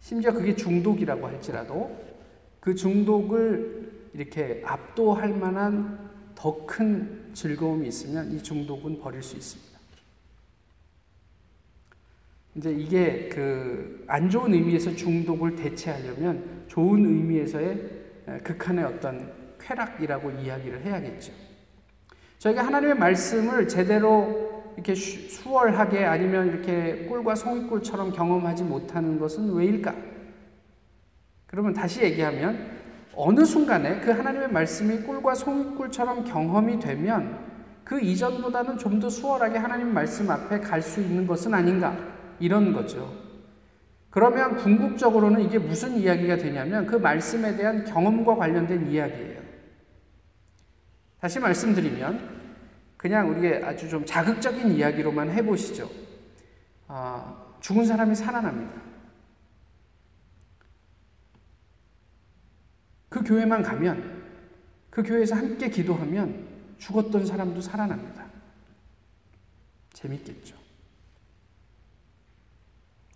심지어 0.00 0.32
그게 0.32 0.54
중독이라고 0.54 1.26
할지라도 1.26 1.96
그 2.60 2.74
중독을 2.74 4.10
이렇게 4.12 4.62
압도할 4.64 5.30
만한 5.34 6.10
더 6.34 6.66
큰 6.66 7.30
즐거움이 7.32 7.88
있으면 7.88 8.30
이 8.32 8.42
중독은 8.42 9.00
버릴 9.00 9.22
수 9.22 9.36
있습니다. 9.36 9.72
이제 12.56 12.70
이게 12.72 13.28
그 13.30 14.04
안 14.06 14.28
좋은 14.28 14.52
의미에서 14.52 14.94
중독을 14.94 15.56
대체하려면 15.56 16.64
좋은 16.68 17.06
의미에서의 17.06 17.90
극한의 18.44 18.84
어떤 18.84 19.32
쾌락이라고 19.58 20.30
이야기를 20.32 20.82
해야겠죠. 20.84 21.32
저희가 22.42 22.66
하나님의 22.66 22.96
말씀을 22.96 23.68
제대로 23.68 24.72
이렇게 24.74 24.96
수월하게 24.96 26.04
아니면 26.04 26.48
이렇게 26.48 27.06
꿀과 27.06 27.36
송이꿀처럼 27.36 28.12
경험하지 28.12 28.64
못하는 28.64 29.16
것은 29.16 29.54
왜일까? 29.54 29.94
그러면 31.46 31.72
다시 31.72 32.02
얘기하면 32.02 32.80
어느 33.14 33.44
순간에 33.44 34.00
그 34.00 34.10
하나님의 34.10 34.50
말씀이 34.50 35.02
꿀과 35.02 35.36
송이꿀처럼 35.36 36.24
경험이 36.24 36.80
되면 36.80 37.38
그 37.84 38.00
이전보다는 38.00 38.76
좀 38.78 38.98
더 38.98 39.08
수월하게 39.08 39.58
하나님 39.58 39.94
말씀 39.94 40.28
앞에 40.28 40.58
갈 40.58 40.82
수 40.82 41.00
있는 41.00 41.28
것은 41.28 41.54
아닌가 41.54 41.96
이런 42.40 42.72
거죠. 42.72 43.08
그러면 44.10 44.56
궁극적으로는 44.56 45.42
이게 45.42 45.60
무슨 45.60 45.96
이야기가 45.96 46.38
되냐면 46.38 46.86
그 46.86 46.96
말씀에 46.96 47.56
대한 47.56 47.84
경험과 47.84 48.34
관련된 48.34 48.90
이야기예요. 48.90 49.41
다시 51.22 51.38
말씀드리면 51.38 52.42
그냥 52.96 53.30
우리의 53.30 53.62
아주 53.62 53.88
좀 53.88 54.04
자극적인 54.04 54.72
이야기로만 54.72 55.30
해보시죠. 55.30 55.88
아, 56.88 57.54
죽은 57.60 57.84
사람이 57.86 58.12
살아납니다. 58.16 58.82
그 63.08 63.22
교회만 63.22 63.62
가면 63.62 64.24
그 64.90 65.04
교회에서 65.04 65.36
함께 65.36 65.70
기도하면 65.70 66.44
죽었던 66.78 67.24
사람도 67.24 67.60
살아납니다. 67.60 68.26
재밌겠죠. 69.92 70.56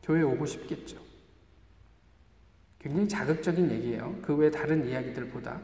교회 0.05 0.23
오고 0.23 0.47
싶겠죠. 0.47 0.97
굉장히 2.79 3.09
자극적인 3.09 3.69
얘기예요. 3.69 4.17
그 4.23 4.37
외 4.37 4.49
다른 4.49 4.89
이야기들보다. 4.89 5.61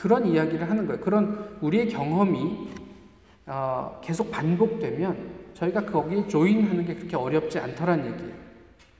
그런 0.00 0.26
이야기를 0.26 0.68
하는 0.68 0.86
거예요. 0.86 1.00
그런 1.00 1.56
우리의 1.60 1.88
경험이 1.88 2.68
어, 3.46 4.00
계속 4.02 4.30
반복되면 4.30 5.36
저희가 5.54 5.86
거기에 5.86 6.26
조인하는 6.26 6.84
게 6.84 6.94
그렇게 6.94 7.16
어렵지 7.16 7.58
않더란 7.58 8.04
얘기예요. 8.06 8.34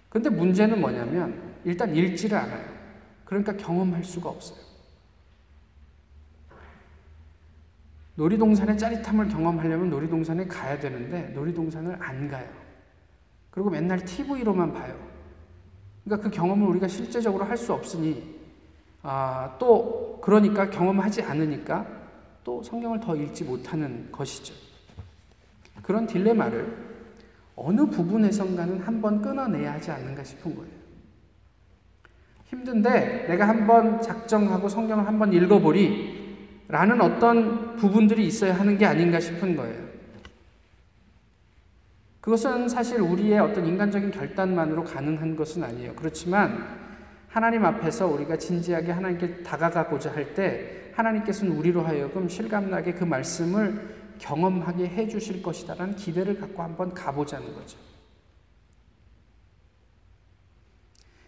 근데 0.09 0.31
문제는 0.31 0.81
뭐냐면 0.81 1.39
일단 1.65 1.95
읽지를 1.95 2.39
않아요. 2.39 2.65
그러니까 3.25 3.57
경험할 3.57 4.05
수가 4.05 4.31
없어요. 4.31 4.59
놀이동산의 8.15 8.79
짜릿함을 8.79 9.29
경험하려면 9.29 9.91
놀이동산에 9.91 10.47
가야 10.47 10.79
되는데 10.79 11.29
놀이동산을 11.35 11.97
안 12.01 12.29
가요. 12.29 12.49
그리고 13.51 13.69
맨날 13.69 14.03
TV로만 14.03 14.73
봐요. 14.73 14.97
그러니까 16.05 16.31
그 16.31 16.35
경험을 16.35 16.67
우리가 16.69 16.89
실제적으로 16.89 17.45
할 17.45 17.59
수 17.59 17.75
없으니 17.75 18.37
아, 19.09 19.55
또 19.61 20.19
그러니까 20.21 20.69
경험하지 20.69 21.23
않으니까 21.23 21.87
또 22.43 22.61
성경을 22.61 22.99
더 22.99 23.15
읽지 23.15 23.45
못하는 23.45 24.11
것이죠. 24.11 24.53
그런 25.81 26.09
딜레마를 26.09 26.77
어느 27.55 27.87
부분에선가는 27.87 28.81
한번 28.81 29.23
끊어내야 29.23 29.75
하지 29.75 29.93
않는가 29.93 30.25
싶은 30.25 30.57
거예요. 30.57 30.71
힘든데 32.47 33.27
내가 33.29 33.47
한번 33.47 34.03
작정하고 34.03 34.69
성경을 34.69 35.07
한번 35.07 35.33
읽어보리 35.33 36.27
라는 36.67 37.01
어떤 37.01 37.77
부분들이 37.77 38.27
있어야 38.27 38.59
하는 38.59 38.77
게 38.77 38.87
아닌가 38.87 39.21
싶은 39.21 39.55
거예요. 39.55 39.87
그것은 42.21 42.69
사실 42.69 43.01
우리의 43.01 43.39
어떤 43.39 43.67
인간적인 43.67 44.11
결단만으로 44.11 44.83
가능한 44.83 45.37
것은 45.37 45.63
아니에요. 45.63 45.95
그렇지만 45.95 46.87
하나님 47.37 47.67
앞에서 47.67 48.07
우리가 48.07 48.39
진지하게 48.39 48.93
하나님께 48.93 49.43
다가가고자 49.43 50.11
할 50.11 50.33
때 50.33 50.91
하나님께서는 50.95 51.55
우리로 51.55 51.83
하여금 51.83 52.31
실감나게 52.31 52.95
그 52.95 53.05
말씀을 53.05 53.95
경험하게 54.19 54.89
해 54.89 55.07
주실 55.07 55.43
것이다라는 55.43 55.97
기대를 55.97 56.41
갖고 56.41 56.63
한번 56.63 56.95
가보자는 56.95 57.55
거죠. 57.55 57.77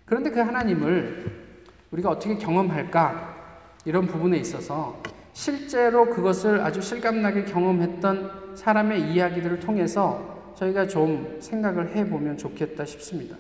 그런데 0.07 0.31
그 0.31 0.41
하나님을 0.41 1.55
우리가 1.91 2.09
어떻게 2.09 2.39
경험할까? 2.39 3.75
이런 3.85 4.07
부분에 4.07 4.39
있어서 4.39 5.03
실제로 5.35 6.09
그것을 6.09 6.63
아주 6.63 6.81
실감나게 6.81 7.45
경험했던 7.45 8.57
사람의 8.57 9.13
이야기들을 9.13 9.61
통해서 9.61 10.55
저희가 10.57 10.87
좀 10.87 11.37
생각을 11.39 11.95
해보면 11.95 12.39
좋겠다 12.39 12.87
싶습니다. 12.87 13.37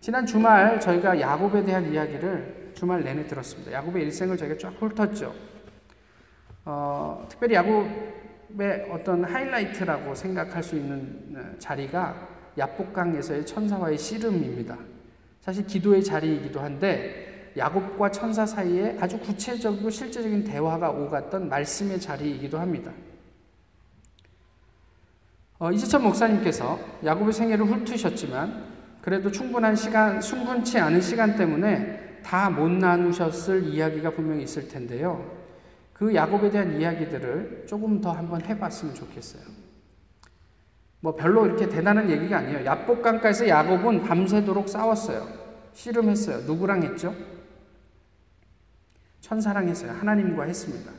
지난 0.00 0.24
주말 0.24 0.80
저희가 0.80 1.20
야곱에 1.20 1.64
대한 1.64 1.92
이야기를 1.92 2.72
주말 2.74 3.02
내내 3.02 3.26
들었습니다. 3.26 3.72
야곱의 3.72 4.04
일생을 4.04 4.36
저희가 4.36 4.56
쫙 4.56 4.72
훑었죠. 4.80 5.34
어, 6.64 7.26
특별히 7.28 7.54
야곱의 7.56 8.88
어떤 8.92 9.24
하이라이트라고 9.24 10.14
생각할 10.14 10.62
수 10.62 10.76
있는 10.76 11.34
어, 11.34 11.58
자리가 11.58 12.28
야복강에서의 12.56 13.44
천사와의 13.44 13.98
씨름입니다. 13.98 14.78
사실 15.40 15.66
기도의 15.66 16.04
자리이기도 16.04 16.60
한데 16.60 17.52
야곱과 17.56 18.12
천사 18.12 18.46
사이에 18.46 18.96
아주 19.00 19.18
구체적이고 19.18 19.90
실제적인 19.90 20.44
대화가 20.44 20.90
오갔던 20.90 21.48
말씀의 21.48 22.00
자리이기도 22.00 22.58
합니다. 22.58 22.92
어, 25.58 25.72
이재천 25.72 26.04
목사님께서 26.04 26.78
야곱의 27.04 27.32
생애를 27.32 27.66
훑으셨지만 27.66 28.77
그래도 29.08 29.30
충분한 29.32 29.74
시간, 29.74 30.20
충분치 30.20 30.78
않은 30.78 31.00
시간 31.00 31.34
때문에 31.34 32.18
다 32.22 32.50
못 32.50 32.68
나누셨을 32.68 33.64
이야기가 33.64 34.10
분명히 34.10 34.42
있을 34.42 34.68
텐데요. 34.68 35.34
그 35.94 36.14
야곱에 36.14 36.50
대한 36.50 36.78
이야기들을 36.78 37.64
조금 37.66 38.02
더 38.02 38.12
한번 38.12 38.42
해봤으면 38.44 38.94
좋겠어요. 38.94 39.42
뭐 41.00 41.16
별로 41.16 41.46
이렇게 41.46 41.70
대단한 41.70 42.10
얘기가 42.10 42.36
아니에요. 42.36 42.66
야복강가에서 42.66 43.48
야곱은 43.48 44.02
밤새도록 44.02 44.68
싸웠어요. 44.68 45.26
씨름했어요. 45.72 46.40
누구랑 46.40 46.82
했죠? 46.82 47.14
천사랑 49.22 49.68
했어요. 49.68 49.92
하나님과 49.98 50.42
했습니다. 50.42 50.92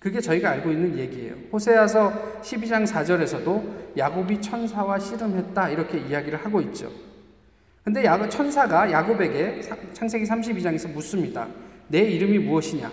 그게 0.00 0.20
저희가 0.20 0.50
알고 0.50 0.72
있는 0.72 0.98
얘기예요. 0.98 1.36
호세아서 1.52 2.40
12장 2.42 2.84
4절에서도 2.84 3.96
야곱이 3.96 4.40
천사와 4.40 4.98
씨름했다 4.98 5.68
이렇게 5.68 5.98
이야기를 5.98 6.44
하고 6.44 6.60
있죠. 6.62 7.05
근데 7.86 8.04
야곱, 8.04 8.28
천사가 8.28 8.90
야곱에게 8.90 9.60
창세기 9.92 10.24
32장에서 10.24 10.92
묻습니다. 10.92 11.46
내 11.86 12.00
이름이 12.00 12.40
무엇이냐? 12.40 12.90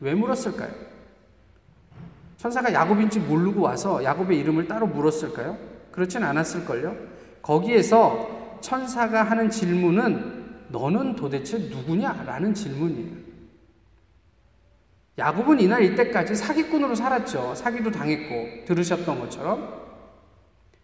왜 0.00 0.12
물었을까요? 0.12 0.70
천사가 2.36 2.70
야곱인지 2.70 3.20
모르고 3.20 3.62
와서 3.62 4.04
야곱의 4.04 4.38
이름을 4.40 4.68
따로 4.68 4.86
물었을까요? 4.86 5.56
그렇진 5.90 6.22
않았을걸요? 6.22 6.94
거기에서 7.40 8.58
천사가 8.60 9.22
하는 9.22 9.48
질문은 9.48 10.66
너는 10.68 11.16
도대체 11.16 11.56
누구냐? 11.56 12.24
라는 12.26 12.52
질문이에요. 12.52 13.16
야곱은 15.16 15.58
이날 15.58 15.84
이때까지 15.84 16.34
사기꾼으로 16.34 16.94
살았죠. 16.94 17.54
사기도 17.54 17.90
당했고 17.90 18.66
들으셨던 18.66 19.20
것처럼 19.20 19.84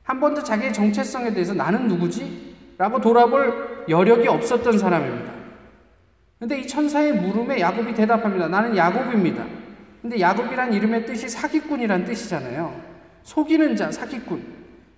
한 0.02 0.18
번도 0.18 0.42
자기의 0.44 0.72
정체성에 0.72 1.34
대해서 1.34 1.52
나는 1.52 1.88
누구지? 1.88 2.49
라고 2.80 2.98
돌아볼 2.98 3.84
여력이 3.90 4.26
없었던 4.26 4.78
사람입니다. 4.78 5.34
근데 6.38 6.60
이 6.60 6.66
천사의 6.66 7.12
물음에 7.12 7.60
야곱이 7.60 7.92
대답합니다. 7.92 8.48
나는 8.48 8.74
야곱입니다. 8.74 9.44
근데 10.00 10.18
야곱이란 10.18 10.72
이름의 10.72 11.04
뜻이 11.04 11.28
사기꾼이란 11.28 12.06
뜻이잖아요. 12.06 12.74
속이는 13.22 13.76
자, 13.76 13.92
사기꾼. 13.92 14.42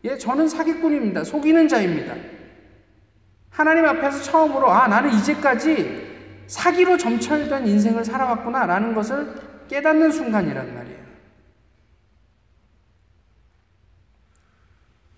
예, 0.05 0.17
저는 0.17 0.47
사기꾼입니다. 0.47 1.25
속이는 1.25 1.67
자입니다. 1.67 2.15
하나님 3.51 3.85
앞에서 3.85 4.23
처음으로, 4.23 4.71
아, 4.71 4.87
나는 4.87 5.13
이제까지 5.15 6.07
사기로 6.47 6.97
점철된 6.97 7.67
인생을 7.67 8.05
살아왔구나 8.05 8.65
라는 8.65 8.95
것을 8.95 9.35
깨닫는 9.67 10.13
순간이란 10.13 10.73
말이에요. 10.73 10.99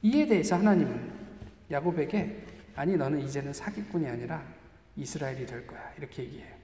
이에 0.00 0.26
대해서 0.26 0.56
하나님은 0.56 1.12
야곱에게 1.70 2.43
아니 2.76 2.96
너는 2.96 3.20
이제는 3.20 3.52
사기꾼이 3.52 4.06
아니라 4.06 4.44
이스라엘이 4.96 5.46
될 5.46 5.66
거야 5.66 5.92
이렇게 5.98 6.24
얘기해요. 6.24 6.54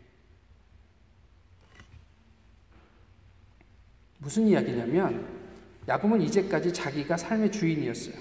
무슨 4.18 4.46
이야기냐면 4.46 5.26
야곱은 5.88 6.20
이제까지 6.22 6.72
자기가 6.72 7.16
삶의 7.16 7.52
주인이었어요. 7.52 8.14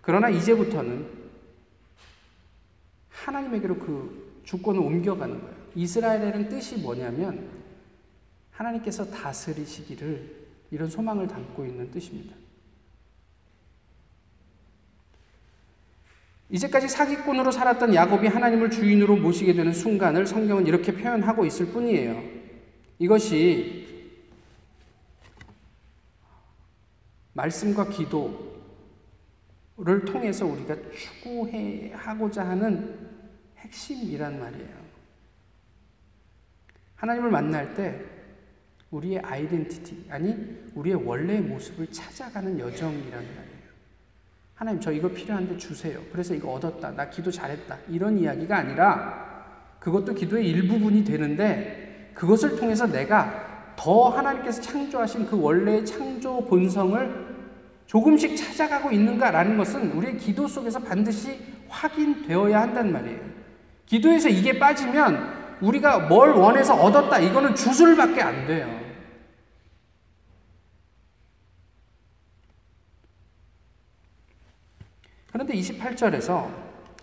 그러나 0.00 0.28
이제부터는 0.28 1.08
하나님에게로 3.08 3.78
그 3.78 4.42
주권을 4.44 4.80
옮겨가는 4.80 5.40
거예요. 5.40 5.56
이스라엘에는 5.74 6.48
뜻이 6.48 6.76
뭐냐면 6.78 7.48
하나님께서 8.50 9.10
다스리시기를 9.10 10.42
이런 10.70 10.88
소망을 10.88 11.26
담고 11.26 11.64
있는 11.64 11.90
뜻입니다. 11.90 12.36
이제까지 16.52 16.86
사기꾼으로 16.86 17.50
살았던 17.50 17.94
야곱이 17.94 18.28
하나님을 18.28 18.70
주인으로 18.70 19.16
모시게 19.16 19.54
되는 19.54 19.72
순간을 19.72 20.26
성경은 20.26 20.66
이렇게 20.66 20.92
표현하고 20.92 21.46
있을 21.46 21.66
뿐이에요. 21.66 22.22
이것이 22.98 24.12
말씀과 27.32 27.88
기도를 27.88 28.34
통해서 30.04 30.44
우리가 30.44 30.76
추구해 30.92 31.90
하고자 31.94 32.46
하는 32.46 32.98
핵심이란 33.56 34.38
말이에요. 34.38 34.82
하나님을 36.96 37.30
만날 37.30 37.74
때 37.74 37.98
우리의 38.90 39.20
아이덴티티, 39.20 40.08
아니, 40.10 40.36
우리의 40.74 40.96
원래의 40.96 41.40
모습을 41.40 41.86
찾아가는 41.90 42.58
여정이라는 42.58 43.10
말이에요. 43.10 43.51
하나님, 44.62 44.80
저 44.80 44.92
이거 44.92 45.08
필요한데 45.08 45.56
주세요. 45.56 45.98
그래서 46.12 46.34
이거 46.34 46.52
얻었다. 46.52 46.92
나 46.92 47.10
기도 47.10 47.32
잘했다. 47.32 47.78
이런 47.88 48.16
이야기가 48.16 48.58
아니라 48.58 49.44
그것도 49.80 50.14
기도의 50.14 50.48
일부분이 50.50 51.02
되는데 51.02 52.12
그것을 52.14 52.54
통해서 52.54 52.86
내가 52.86 53.72
더 53.74 54.10
하나님께서 54.10 54.62
창조하신 54.62 55.26
그 55.26 55.40
원래의 55.40 55.84
창조 55.84 56.44
본성을 56.44 57.26
조금씩 57.86 58.36
찾아가고 58.36 58.92
있는가라는 58.92 59.56
것은 59.56 59.90
우리의 59.94 60.16
기도 60.18 60.46
속에서 60.46 60.78
반드시 60.78 61.40
확인되어야 61.68 62.60
한단 62.60 62.92
말이에요. 62.92 63.18
기도에서 63.86 64.28
이게 64.28 64.60
빠지면 64.60 65.58
우리가 65.60 66.06
뭘 66.06 66.30
원해서 66.30 66.76
얻었다. 66.76 67.18
이거는 67.18 67.56
주술밖에 67.56 68.22
안 68.22 68.46
돼요. 68.46 68.68
그런데 75.32 75.54
28절에서 75.54 76.48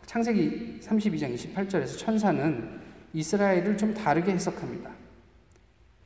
창세기 0.05 0.79
32장 0.81 1.33
28절에서 1.35 1.97
천사는 1.97 2.79
이스라엘을 3.13 3.75
좀 3.77 3.93
다르게 3.93 4.31
해석합니다. 4.31 4.91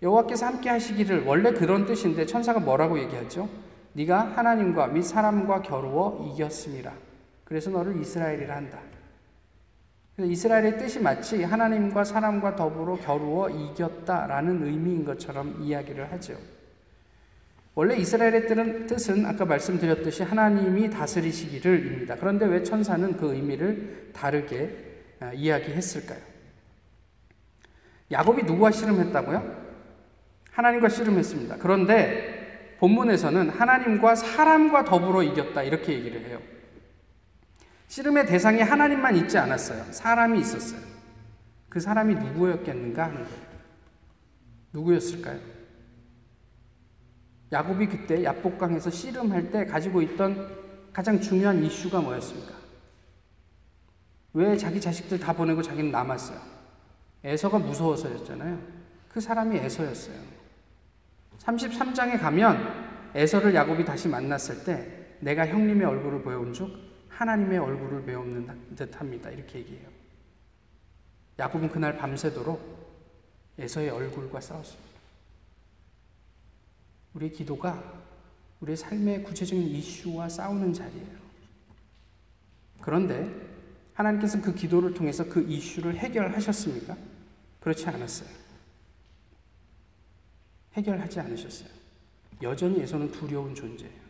여호와께서 0.02 0.46
함께 0.46 0.70
하시기를 0.70 1.26
원래 1.26 1.52
그런 1.52 1.86
뜻인데 1.86 2.26
천사가 2.26 2.60
뭐라고 2.60 3.00
얘기하죠? 3.00 3.50
네가 3.94 4.36
하나님과 4.36 4.88
및 4.88 5.04
사람과 5.04 5.62
겨루어 5.62 6.34
이겼음이라. 6.34 6.94
그래서 7.44 7.70
너를 7.70 8.00
이스라엘이라 8.02 8.56
한다. 8.56 8.80
이스라엘의 10.20 10.78
뜻이 10.78 11.00
마치 11.00 11.44
하나님과 11.44 12.04
사람과 12.04 12.56
더불어 12.56 12.96
겨루어 12.98 13.50
이겼다라는 13.50 14.66
의미인 14.66 15.04
것처럼 15.04 15.62
이야기를 15.62 16.12
하죠. 16.14 16.38
원래 17.76 17.96
이스라엘의 17.98 18.48
뜻은 18.88 19.26
아까 19.26 19.46
말씀드렸듯이 19.46 20.24
하나님이 20.24 20.92
다스리시기를입니다. 20.92 22.16
그런데 22.18 22.46
왜 22.46 22.62
천사는 22.62 23.18
그 23.18 23.34
의미를 23.34 24.12
다르게 24.14 24.94
아, 25.20 25.34
이야기했을까요? 25.34 26.20
야곱이 28.12 28.44
누구와 28.44 28.72
씨름했다고요? 28.72 29.64
하나님과 30.52 30.90
씨름했습니다. 30.90 31.58
그런데 31.58 32.76
본문에서는 32.80 33.50
하나님과 33.50 34.16
사람과 34.16 34.84
더불어 34.84 35.24
이겼다 35.24 35.64
이렇게 35.64 35.94
얘기를 35.94 36.26
해요. 36.26 36.40
씨름의 37.88 38.28
대상이 38.28 38.62
하나님만 38.62 39.16
있지 39.18 39.38
않았어요. 39.38 39.92
사람이 39.92 40.40
있었어요. 40.40 40.80
그 41.70 41.80
사람이 41.80 42.16
누구였겠는가 42.16 43.06
하는 43.06 43.16
거예요. 43.16 43.44
누구였을까요? 44.74 45.53
야곱이 47.54 47.86
그때 47.88 48.24
야복강에서 48.24 48.90
씨름할 48.90 49.52
때 49.52 49.66
가지고 49.66 50.02
있던 50.02 50.64
가장 50.92 51.22
중요한 51.22 51.64
이슈가 51.64 52.02
뭐였습니까? 52.02 52.54
왜 54.34 54.58
자기 54.58 54.82
자식들 54.82 55.20
다 55.20 55.32
보내고 55.34 55.62
자기는 55.62 55.92
남았어요? 55.92 56.42
에서가 57.24 57.60
무서워서였잖아요. 57.60 58.60
그 59.08 59.22
사람이 59.22 59.56
에서였어요. 59.58 60.16
33장에 61.40 62.20
가면 62.20 63.12
에서를 63.14 63.54
야곱이 63.54 63.86
다시 63.86 64.08
만났을 64.08 64.64
때 64.64 65.16
내가 65.20 65.48
형님의 65.48 65.86
얼굴을 65.86 66.24
보여온 66.24 66.52
즉 66.52 66.72
하나님의 67.10 67.60
얼굴을 67.60 68.04
배우는 68.06 68.76
듯 68.76 69.00
합니다. 69.00 69.30
이렇게 69.30 69.60
얘기해요. 69.60 69.88
야곱은 71.38 71.70
그날 71.70 71.98
밤새도록 71.98 72.84
에서의 73.60 73.92
얼굴과 73.92 74.42
싸웠습니다. 74.42 74.93
우리의 77.14 77.32
기도가 77.32 78.04
우리의 78.62 78.78
삶의 78.78 79.24
구체적인 79.24 79.68
이슈와 79.68 80.30
싸우는 80.30 80.74
자리예요. 80.74 81.24
그런데 82.82 83.30
하나님께서는 83.94 84.44
그 84.44 84.54
기도를 84.54 84.94
통해서 84.94 85.24
그 85.24 85.42
이슈를 85.42 85.96
해결하셨습니까? 85.96 86.98
그렇지 87.60 87.88
않았어요. 87.88 88.30
해결하지 90.74 91.20
않으셨어요. 91.20 91.70
여전히 92.42 92.82
에서는 92.82 93.12
두려운 93.12 93.54
존재예요. 93.54 94.04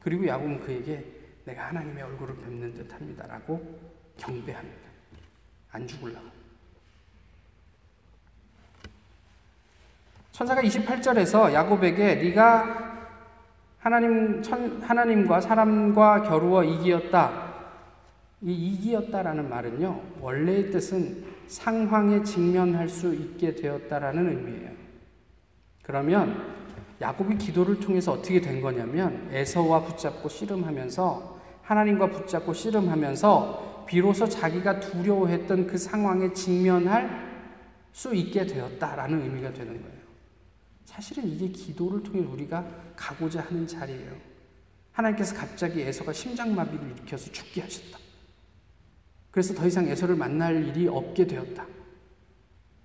그리고 0.00 0.26
야곱은 0.26 0.60
그에게 0.60 1.20
내가 1.44 1.68
하나님의 1.68 2.02
얼굴을 2.02 2.36
뵙는 2.36 2.74
듯 2.74 2.92
합니다. 2.92 3.26
라고 3.26 3.80
경배합니다. 4.16 4.82
안 5.70 5.86
죽을라고. 5.86 6.41
천사가 10.32 10.62
28절에서 10.62 11.52
야곱에게 11.52 12.14
네가 12.16 12.90
하나님 13.78 14.42
천, 14.42 14.80
하나님과 14.80 15.42
사람과 15.42 16.22
겨루어 16.22 16.64
이기었다. 16.64 17.52
이 18.40 18.52
이기었다라는 18.52 19.50
말은요. 19.50 20.00
원래의 20.20 20.70
뜻은 20.70 21.24
상황에 21.48 22.22
직면할 22.22 22.88
수 22.88 23.14
있게 23.14 23.54
되었다라는 23.54 24.28
의미예요. 24.30 24.70
그러면 25.82 26.54
야곱이 27.00 27.36
기도를 27.36 27.78
통해서 27.78 28.12
어떻게 28.12 28.40
된 28.40 28.62
거냐면 28.62 29.28
에서와 29.32 29.82
붙잡고 29.82 30.30
씨름하면서 30.30 31.40
하나님과 31.62 32.08
붙잡고 32.08 32.54
씨름하면서 32.54 33.84
비로소 33.86 34.26
자기가 34.26 34.80
두려워했던 34.80 35.66
그 35.66 35.76
상황에 35.76 36.32
직면할 36.32 37.32
수 37.92 38.14
있게 38.14 38.46
되었다라는 38.46 39.22
의미가 39.22 39.52
되는 39.52 39.82
거예요. 39.82 40.01
사실은 40.84 41.26
이게 41.28 41.48
기도를 41.48 42.02
통해 42.02 42.20
우리가 42.20 42.64
가고자 42.96 43.40
하는 43.42 43.66
자리예요. 43.66 44.16
하나님께서 44.92 45.34
갑자기 45.34 45.80
에서가 45.80 46.12
심장마비를 46.12 46.90
일으켜서 46.92 47.30
죽게 47.32 47.62
하셨다. 47.62 47.98
그래서 49.30 49.54
더 49.54 49.66
이상 49.66 49.88
에서를 49.88 50.14
만날 50.14 50.68
일이 50.68 50.86
없게 50.86 51.26
되었다. 51.26 51.66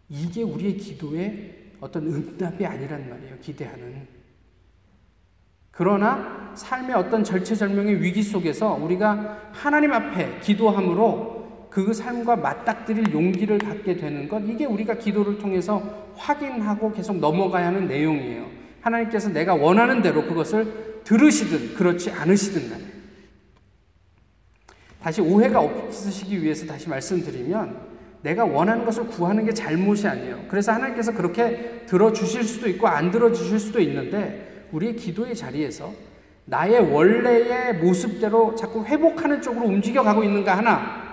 이게 0.10 0.42
우리의 0.44 0.78
기도의 0.78 1.74
어떤 1.82 2.08
응답이 2.08 2.66
아니란 2.66 3.10
말이에요. 3.10 3.38
기대하는. 3.40 4.08
그러나 5.72 6.54
삶의 6.56 6.96
어떤 6.96 7.24
절체절명의 7.24 8.02
위기 8.02 8.24
속에서 8.24 8.74
우리가 8.74 9.52
하나님 9.52 9.92
앞에 9.94 10.40
기도함으로 10.40 11.37
그 11.70 11.94
삶과 11.94 12.38
맞닥뜨릴 12.38 13.14
용기를 13.14 13.58
갖게 13.60 13.96
되는 13.96 14.28
것, 14.28 14.42
이게 14.48 14.66
우리가 14.66 14.96
기도를 14.96 15.38
통해서 15.38 16.12
확인하고 16.16 16.92
계속 16.92 17.18
넘어가야 17.18 17.68
하는 17.68 17.88
내용이에요. 17.88 18.48
하나님께서 18.82 19.30
내가 19.30 19.54
원하는 19.54 20.02
대로 20.02 20.24
그것을 20.26 21.02
들으시든 21.04 21.76
그렇지 21.76 22.12
않으시든 22.12 22.70
간에. 22.70 22.84
다시 25.02 25.22
오해가 25.22 25.62
없으시기 25.62 26.42
위해서 26.42 26.66
다시 26.66 26.90
말씀드리면 26.90 27.98
내가 28.24 28.44
원하는 28.44 28.84
것을 28.84 29.08
구하는 29.08 29.46
게 29.46 29.54
잘못이 29.54 30.08
아니에요. 30.08 30.46
그래서 30.50 30.74
하나님께서 30.74 31.14
그렇게 31.14 31.84
들어주실 31.86 32.44
수도 32.44 32.68
있고 32.68 32.88
안 32.88 33.12
들어주실 33.12 33.60
수도 33.60 33.80
있는데 33.80 34.68
우리의 34.72 34.96
기도의 34.96 35.36
자리에서 35.36 35.94
나의 36.46 36.92
원래의 36.92 37.76
모습대로 37.76 38.56
자꾸 38.56 38.84
회복하는 38.86 39.42
쪽으로 39.42 39.68
움직여 39.68 40.04
가고 40.04 40.24
있는가 40.24 40.58
하나. 40.58 41.07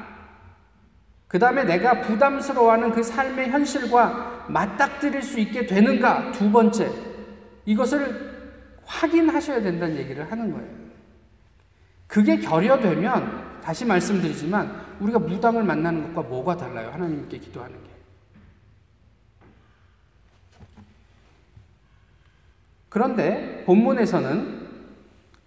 그 1.35 1.39
다음에 1.41 1.65
내가 1.65 2.01
부담스러워하는 2.01 2.93
그 2.93 3.03
삶의 3.03 3.51
현실과 3.51 4.45
맞닥뜨릴 4.49 5.21
수 5.21 5.41
있게 5.41 5.67
되는가 5.67 6.31
두 6.31 6.49
번째. 6.53 6.89
이것을 7.65 8.55
확인하셔야 8.85 9.61
된다는 9.61 9.97
얘기를 9.97 10.31
하는 10.31 10.53
거예요. 10.53 10.69
그게 12.07 12.39
결여되면 12.39 13.63
다시 13.63 13.85
말씀드리지만 13.85 14.81
우리가 15.01 15.19
무당을 15.19 15.65
만나는 15.65 16.15
것과 16.15 16.29
뭐가 16.29 16.57
달라요? 16.57 16.91
하나님께 16.93 17.39
기도하는 17.39 17.77
게. 17.83 17.91
그런데 22.89 23.65
본문에서는 23.67 24.69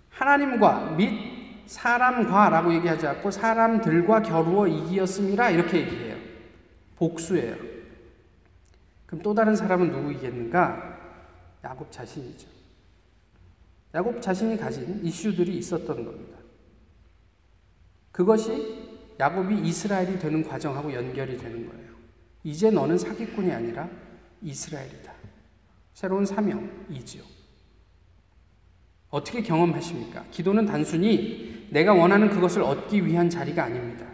하나님과 0.09 0.95
및 0.97 1.36
사람과라고 1.67 2.73
얘기하지 2.75 3.07
않고 3.07 3.29
사람들과 3.29 4.21
겨루어 4.21 4.67
이기었습니다. 4.67 5.49
이렇게 5.51 5.81
얘기해요. 5.81 6.17
복수예요. 6.95 7.55
그럼 9.05 9.21
또 9.21 9.33
다른 9.33 9.55
사람은 9.55 9.91
누구 9.91 10.11
이겠는가? 10.11 10.97
야곱 11.63 11.91
자신이죠. 11.91 12.47
야곱 13.93 14.21
자신이 14.21 14.57
가진 14.57 15.01
이슈들이 15.03 15.57
있었던 15.57 16.05
겁니다. 16.05 16.37
그것이 18.11 18.87
야곱이 19.19 19.67
이스라엘이 19.67 20.19
되는 20.19 20.43
과정하고 20.43 20.93
연결이 20.93 21.37
되는 21.37 21.67
거예요. 21.67 21.87
이제 22.43 22.69
너는 22.69 22.97
사기꾼이 22.97 23.51
아니라 23.51 23.89
이스라엘이다. 24.41 25.13
새로운 25.93 26.25
사명이지요. 26.25 27.23
어떻게 29.09 29.41
경험하십니까? 29.41 30.25
기도는 30.31 30.65
단순히 30.65 31.56
내가 31.69 31.93
원하는 31.93 32.29
그것을 32.29 32.61
얻기 32.61 33.05
위한 33.05 33.29
자리가 33.29 33.65
아닙니다. 33.65 34.05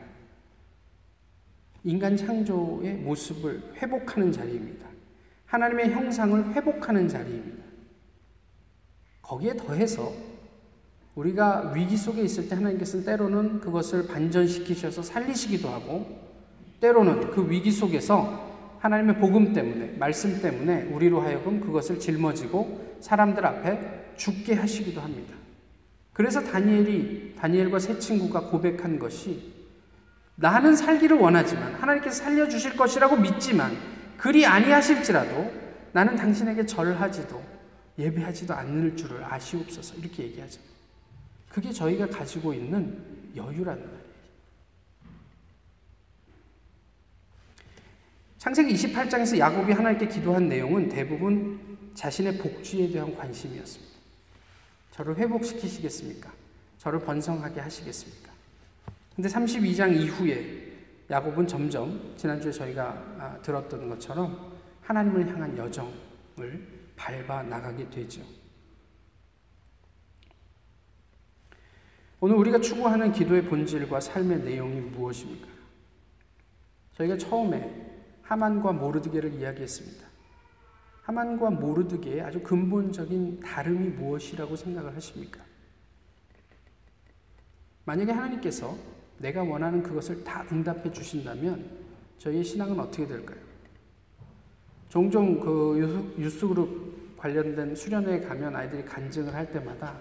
인간 1.83 2.15
창조의 2.15 2.95
모습을 2.95 3.73
회복하는 3.77 4.31
자리입니다. 4.31 4.87
하나님의 5.45 5.91
형상을 5.91 6.53
회복하는 6.53 7.07
자리입니다. 7.07 7.63
거기에 9.21 9.55
더해서 9.55 10.11
우리가 11.15 11.73
위기 11.75 11.95
속에 11.95 12.23
있을 12.23 12.49
때 12.49 12.55
하나님께서는 12.55 13.05
때로는 13.05 13.59
그것을 13.59 14.07
반전시키셔서 14.07 15.03
살리시기도 15.03 15.69
하고 15.69 16.07
때로는 16.79 17.31
그 17.31 17.49
위기 17.49 17.71
속에서 17.71 18.51
하나님의 18.79 19.17
복음 19.19 19.53
때문에 19.53 19.95
말씀 19.97 20.41
때문에 20.41 20.83
우리로 20.91 21.21
하여금 21.21 21.61
그것을 21.61 21.99
짊어지고 21.99 22.97
사람들 22.99 23.45
앞에 23.45 24.13
죽게 24.17 24.55
하시기도 24.55 24.99
합니다. 24.99 25.42
그래서 26.13 26.41
다니엘이 26.41 27.35
다니엘과 27.35 27.79
세 27.79 27.97
친구가 27.99 28.41
고백한 28.41 28.99
것이 28.99 29.51
나는 30.35 30.75
살기를 30.75 31.17
원하지만 31.17 31.73
하나님께서 31.75 32.23
살려 32.23 32.47
주실 32.47 32.75
것이라고 32.75 33.17
믿지만 33.17 33.75
그리 34.17 34.45
아니하실지라도 34.45 35.51
나는 35.91 36.15
당신에게 36.15 36.65
절하지도 36.65 37.43
예배하지도 37.97 38.53
않을 38.53 38.95
줄을 38.95 39.23
아시옵소서 39.23 39.95
이렇게 39.95 40.23
얘기하죠. 40.23 40.59
그게 41.49 41.71
저희가 41.71 42.07
가지고 42.07 42.53
있는 42.53 42.97
여유라는 43.35 43.83
말이에요. 43.83 44.03
창세기 48.39 48.73
28장에서 48.73 49.37
야곱이 49.37 49.71
하나님께 49.71 50.07
기도한 50.07 50.49
내용은 50.49 50.89
대부분 50.89 51.77
자신의 51.93 52.39
복주에 52.39 52.89
대한 52.89 53.15
관심이었습니다. 53.15 53.92
저를 54.93 55.17
회복시키시겠습니까? 55.17 56.31
저를 56.77 56.99
번성하게 56.99 57.61
하시겠습니까? 57.61 58.31
근데 59.15 59.27
32장 59.27 59.95
이후에 59.95 60.71
야곱은 61.09 61.47
점점 61.47 62.13
지난주에 62.15 62.51
저희가 62.51 62.89
아, 63.17 63.41
들었던 63.41 63.89
것처럼 63.89 64.53
하나님을 64.81 65.27
향한 65.27 65.57
여정을 65.57 66.67
밟아 66.95 67.43
나가게 67.43 67.89
되죠. 67.89 68.21
오늘 72.19 72.35
우리가 72.37 72.61
추구하는 72.61 73.11
기도의 73.11 73.45
본질과 73.45 73.99
삶의 73.99 74.43
내용이 74.43 74.79
무엇입니까? 74.79 75.47
저희가 76.97 77.17
처음에 77.17 77.91
하만과 78.21 78.71
모르드게를 78.73 79.33
이야기했습니다. 79.33 80.12
하만과 81.03 81.49
모르드게의 81.51 82.21
아주 82.21 82.41
근본적인 82.41 83.41
다름이 83.41 83.89
무엇이라고 83.89 84.55
생각을 84.55 84.95
하십니까? 84.95 85.41
만약에 87.85 88.11
하나님께서 88.11 88.75
내가 89.17 89.43
원하는 89.43 89.83
그것을 89.83 90.23
다 90.23 90.45
응답해 90.49 90.91
주신다면 90.91 91.69
저희의 92.17 92.43
신앙은 92.43 92.79
어떻게 92.79 93.05
될까요? 93.05 93.39
종종 94.87 95.39
그 95.39 96.13
유스그룹 96.17 97.17
관련된 97.17 97.75
수련회에 97.75 98.21
가면 98.21 98.55
아이들이 98.55 98.85
간증을 98.85 99.33
할 99.33 99.51
때마다 99.51 99.99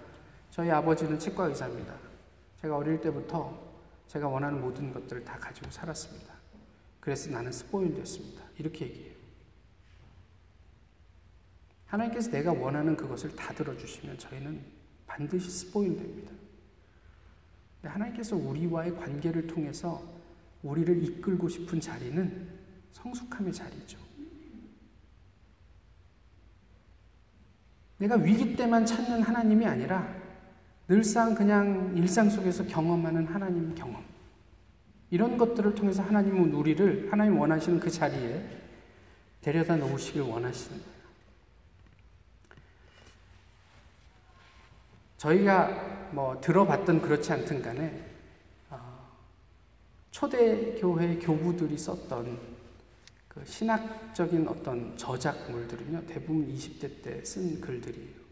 저희 0.51 0.71
아버지는 0.71 1.19
치과 1.19 1.47
의사입니다. 1.47 1.95
제가 2.61 2.77
어릴 2.77 3.01
때부터 3.01 3.59
제가 4.07 4.29
원하는 4.29 4.61
모든 4.61 4.93
것들을 4.93 5.25
다 5.25 5.37
가지고 5.39 5.71
살았습니다. 5.71 6.33
그래서 7.01 7.31
나는 7.31 7.51
스포일 7.51 7.95
됐습니다. 7.95 8.43
이렇게 8.59 8.87
얘기해요. 8.87 9.22
하나님께서 11.93 12.31
내가 12.31 12.53
원하는 12.53 12.97
그것을 12.97 13.37
다 13.37 13.53
들어주시면 13.53 14.17
저희는 14.17 14.61
반드시 15.07 15.51
스포일 15.51 15.95
됩니다. 15.97 16.33
하나님께서 17.83 18.35
우리와의 18.35 18.97
관계를 18.97 19.47
통해서 19.47 20.03
우리를 20.63 21.03
이끌고 21.05 21.49
싶은 21.49 21.81
자리는 21.81 22.49
성숙함의 22.93 23.53
자리죠. 23.53 23.99
내가 27.99 28.17
위기 28.17 28.57
때만 28.57 28.87
찾는 28.87 29.23
하나님이 29.23 29.67
아니라 29.67 30.15
늘상 30.89 31.35
그냥 31.35 31.93
일상 31.97 32.31
속에서 32.31 32.65
경험하는 32.65 33.27
하나님 33.27 33.75
경험. 33.75 34.03
이런 35.11 35.37
것들을 35.37 35.75
통해서 35.75 36.03
하나님은 36.03 36.55
우리를 36.55 37.13
하나님 37.13 37.39
원하시는 37.39 37.79
그 37.81 37.91
자리에 37.91 38.43
데려다 39.43 39.77
놓으시길 39.77 40.23
원하시는 40.23 40.79
거예요. 40.79 41.02
저희가 45.23 46.11
뭐 46.11 46.41
들어봤던 46.41 47.01
그렇지 47.01 47.33
않든 47.33 47.63
간에 47.63 48.05
어, 48.71 49.09
초대교회 50.11 51.19
교부들이 51.19 51.79
썼던 51.79 52.39
그 53.29 53.45
신학적인 53.47 54.49
어떤 54.49 54.97
저작물들은요, 54.97 56.07
대부분 56.07 56.49
20대 56.49 57.03
때 57.03 57.23
쓴 57.23 57.61
글들이에요. 57.61 58.23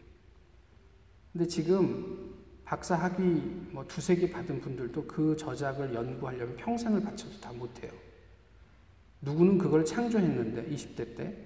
근데 1.31 1.47
지금 1.47 2.35
박사 2.65 2.95
학위 2.95 3.41
뭐 3.71 3.87
두세 3.87 4.15
개 4.17 4.29
받은 4.29 4.59
분들도 4.59 5.07
그 5.07 5.35
저작을 5.37 5.93
연구하려면 5.93 6.57
평생을 6.57 7.01
바쳐도 7.03 7.39
다 7.39 7.53
못해요. 7.53 7.91
누구는 9.21 9.57
그걸 9.57 9.85
창조했는데, 9.85 10.67
20대 10.69 11.15
때. 11.15 11.37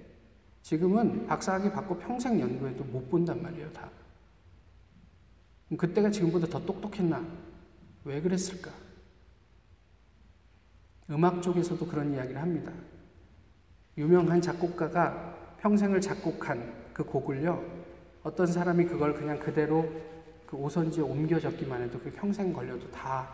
지금은 0.62 1.26
박사 1.26 1.54
학위 1.54 1.70
받고 1.70 1.98
평생 1.98 2.40
연구해도 2.40 2.82
못 2.84 3.08
본단 3.08 3.40
말이에요, 3.42 3.72
다. 3.72 3.88
그때가 5.74 6.10
지금보다 6.10 6.46
더 6.46 6.64
똑똑했나? 6.64 7.24
왜 8.04 8.20
그랬을까? 8.20 8.70
음악 11.10 11.42
쪽에서도 11.42 11.84
그런 11.86 12.12
이야기를 12.12 12.40
합니다. 12.40 12.72
유명한 13.98 14.40
작곡가가 14.40 15.56
평생을 15.60 16.00
작곡한 16.00 16.92
그 16.92 17.02
곡을요, 17.02 17.64
어떤 18.22 18.46
사람이 18.46 18.84
그걸 18.86 19.14
그냥 19.14 19.38
그대로 19.38 19.90
그 20.46 20.56
오선지에 20.56 21.02
옮겨 21.02 21.40
적기만 21.40 21.82
해도 21.82 21.98
그 21.98 22.10
평생 22.12 22.52
걸려도 22.52 22.90
다 22.90 23.28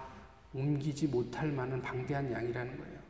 옮기지 0.55 1.09
못할 1.09 1.51
만한 1.53 1.83
방대한 1.83 2.31
양이라는 2.31 2.79
거예요. 2.79 3.03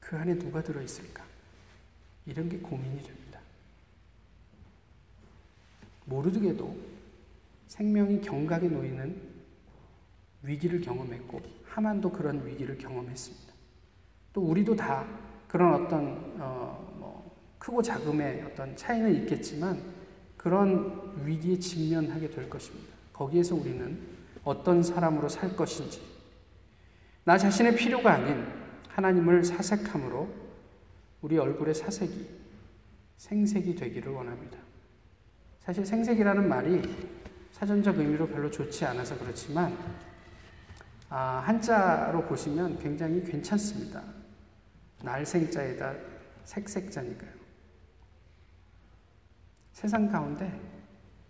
그 0.00 0.16
안에 0.16 0.38
누가 0.38 0.62
들어있을까? 0.62 1.24
이런 2.26 2.48
게 2.48 2.58
고민이 2.58 3.02
됩니다. 3.02 3.40
모르드게도 6.04 6.76
생명이 7.68 8.20
경각에 8.20 8.68
놓이는 8.68 9.20
위기를 10.42 10.80
경험했고 10.80 11.40
하만도 11.64 12.10
그런 12.10 12.46
위기를 12.46 12.78
경험했습니다. 12.78 13.54
또 14.32 14.42
우리도 14.42 14.76
다 14.76 15.06
그런 15.48 15.74
어떤 15.74 16.34
어, 16.38 16.94
뭐 16.98 17.36
크고 17.58 17.82
작음의 17.82 18.42
어떤 18.42 18.76
차이는 18.76 19.14
있겠지만 19.22 19.82
그런 20.36 21.14
위기에 21.24 21.58
직면하게 21.58 22.30
될 22.30 22.48
것입니다. 22.48 22.94
거기에서 23.12 23.54
우리는 23.54 23.98
어떤 24.44 24.82
사람으로 24.82 25.28
살 25.28 25.56
것인지 25.56 26.00
나 27.24 27.36
자신의 27.36 27.74
필요가 27.74 28.12
아닌 28.14 28.46
하나님을 28.88 29.42
사색함으로 29.42 30.45
우리 31.26 31.36
얼굴의 31.38 31.74
사색이 31.74 32.30
생색이 33.16 33.74
되기를 33.74 34.12
원합니다. 34.12 34.58
사실 35.58 35.84
생색이라는 35.84 36.48
말이 36.48 36.80
사전적 37.50 37.98
의미로 37.98 38.28
별로 38.28 38.48
좋지 38.48 38.84
않아서 38.84 39.18
그렇지만 39.18 39.76
아, 41.08 41.42
한자로 41.44 42.26
보시면 42.26 42.78
굉장히 42.78 43.24
괜찮습니다. 43.24 44.04
날생자에다 45.02 45.96
색색자니까요. 46.44 47.32
세상 49.72 50.08
가운데 50.08 50.60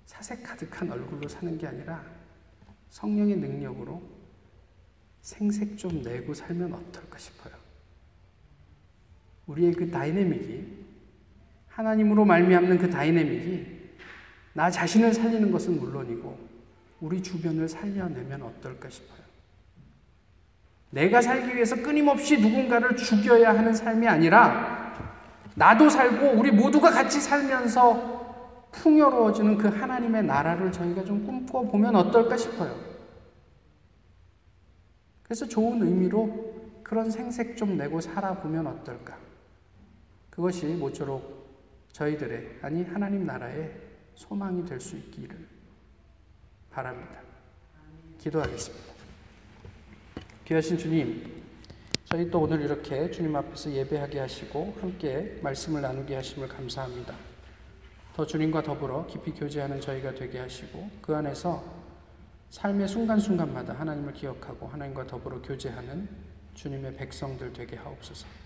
사색 0.05 0.43
가득한 0.43 0.93
얼굴로 0.93 1.27
사는 1.27 1.57
게 1.57 1.69
아니라 1.69 2.05
성령의 2.91 3.37
능력으로 3.37 4.03
생색 5.23 5.79
좀 5.79 6.03
내고 6.03 6.35
살면 6.35 6.75
어떨까 6.75 7.17
싶어요. 7.17 7.66
우리의 9.47 9.73
그 9.73 9.91
다이내믹이 9.91 10.65
하나님으로 11.69 12.25
말미암는 12.25 12.79
그 12.79 12.91
다이내믹이 12.91 13.77
나 14.55 14.71
자신을 14.71 15.13
살리는 15.13 15.51
것은 15.51 15.79
물론이고 15.79 16.39
우리 17.01 17.23
주변을 17.23 17.69
살려내면 17.69 18.43
어떨까 18.43 18.89
싶어요. 18.89 19.27
내가 20.91 21.21
살기 21.21 21.55
위해서 21.55 21.77
끊임없이 21.77 22.41
누군가를 22.41 22.97
죽여야 22.97 23.51
하는 23.57 23.75
삶이 23.75 24.09
아니라 24.09 24.95
나도 25.55 25.91
살고 25.91 26.39
우리 26.39 26.51
모두가 26.51 26.91
같이 26.91 27.21
살면서 27.21 28.69
풍요로워지는 28.73 29.59
그 29.59 29.69
하나님의 29.69 30.25
나라를 30.25 30.73
저희가 30.73 31.05
좀 31.05 31.25
꿈꿔보면 31.25 31.97
어떨까 31.97 32.37
싶어요. 32.37 32.79
그래서 35.23 35.47
좋은 35.47 35.83
의미로 35.83 36.55
그런 36.83 37.11
생색 37.11 37.57
좀 37.57 37.77
내고 37.77 38.01
살아보면 38.01 38.67
어떨까. 38.67 39.26
그것이 40.37 40.67
모쪼록 40.67 41.47
저희들의, 41.93 42.59
아니, 42.61 42.85
하나님 42.85 43.25
나라의 43.25 43.75
소망이 44.15 44.63
될 44.67 44.79
수 44.79 44.95
있기를 44.99 45.35
바랍니다. 46.71 47.23
기도하겠습니다. 48.19 48.85
귀하신 50.45 50.77
주님, 50.77 51.43
저희 52.05 52.31
또 52.31 52.41
오늘 52.43 52.61
이렇게 52.61 53.11
주님 53.11 53.35
앞에서 53.35 53.73
예배하게 53.73 54.21
하시고 54.21 54.77
함께 54.79 55.41
말씀을 55.43 55.81
나누게 55.81 56.15
하심을 56.17 56.49
감사합니다. 56.49 57.15
더 58.15 58.27
주님과 58.27 58.63
더불어 58.63 59.07
깊이 59.07 59.33
교제하는 59.33 59.81
저희가 59.81 60.15
되게 60.15 60.39
하시고 60.39 60.91
그 61.01 61.17
안에서 61.17 61.65
삶의 62.51 62.89
순간순간마다 62.89 63.73
하나님을 63.73 64.13
기억하고 64.13 64.69
하나님과 64.69 65.07
더불어 65.07 65.41
교제하는 65.41 66.07
주님의 66.55 66.95
백성들 66.97 67.55
되게 67.55 67.77
하옵소서. 67.77 68.46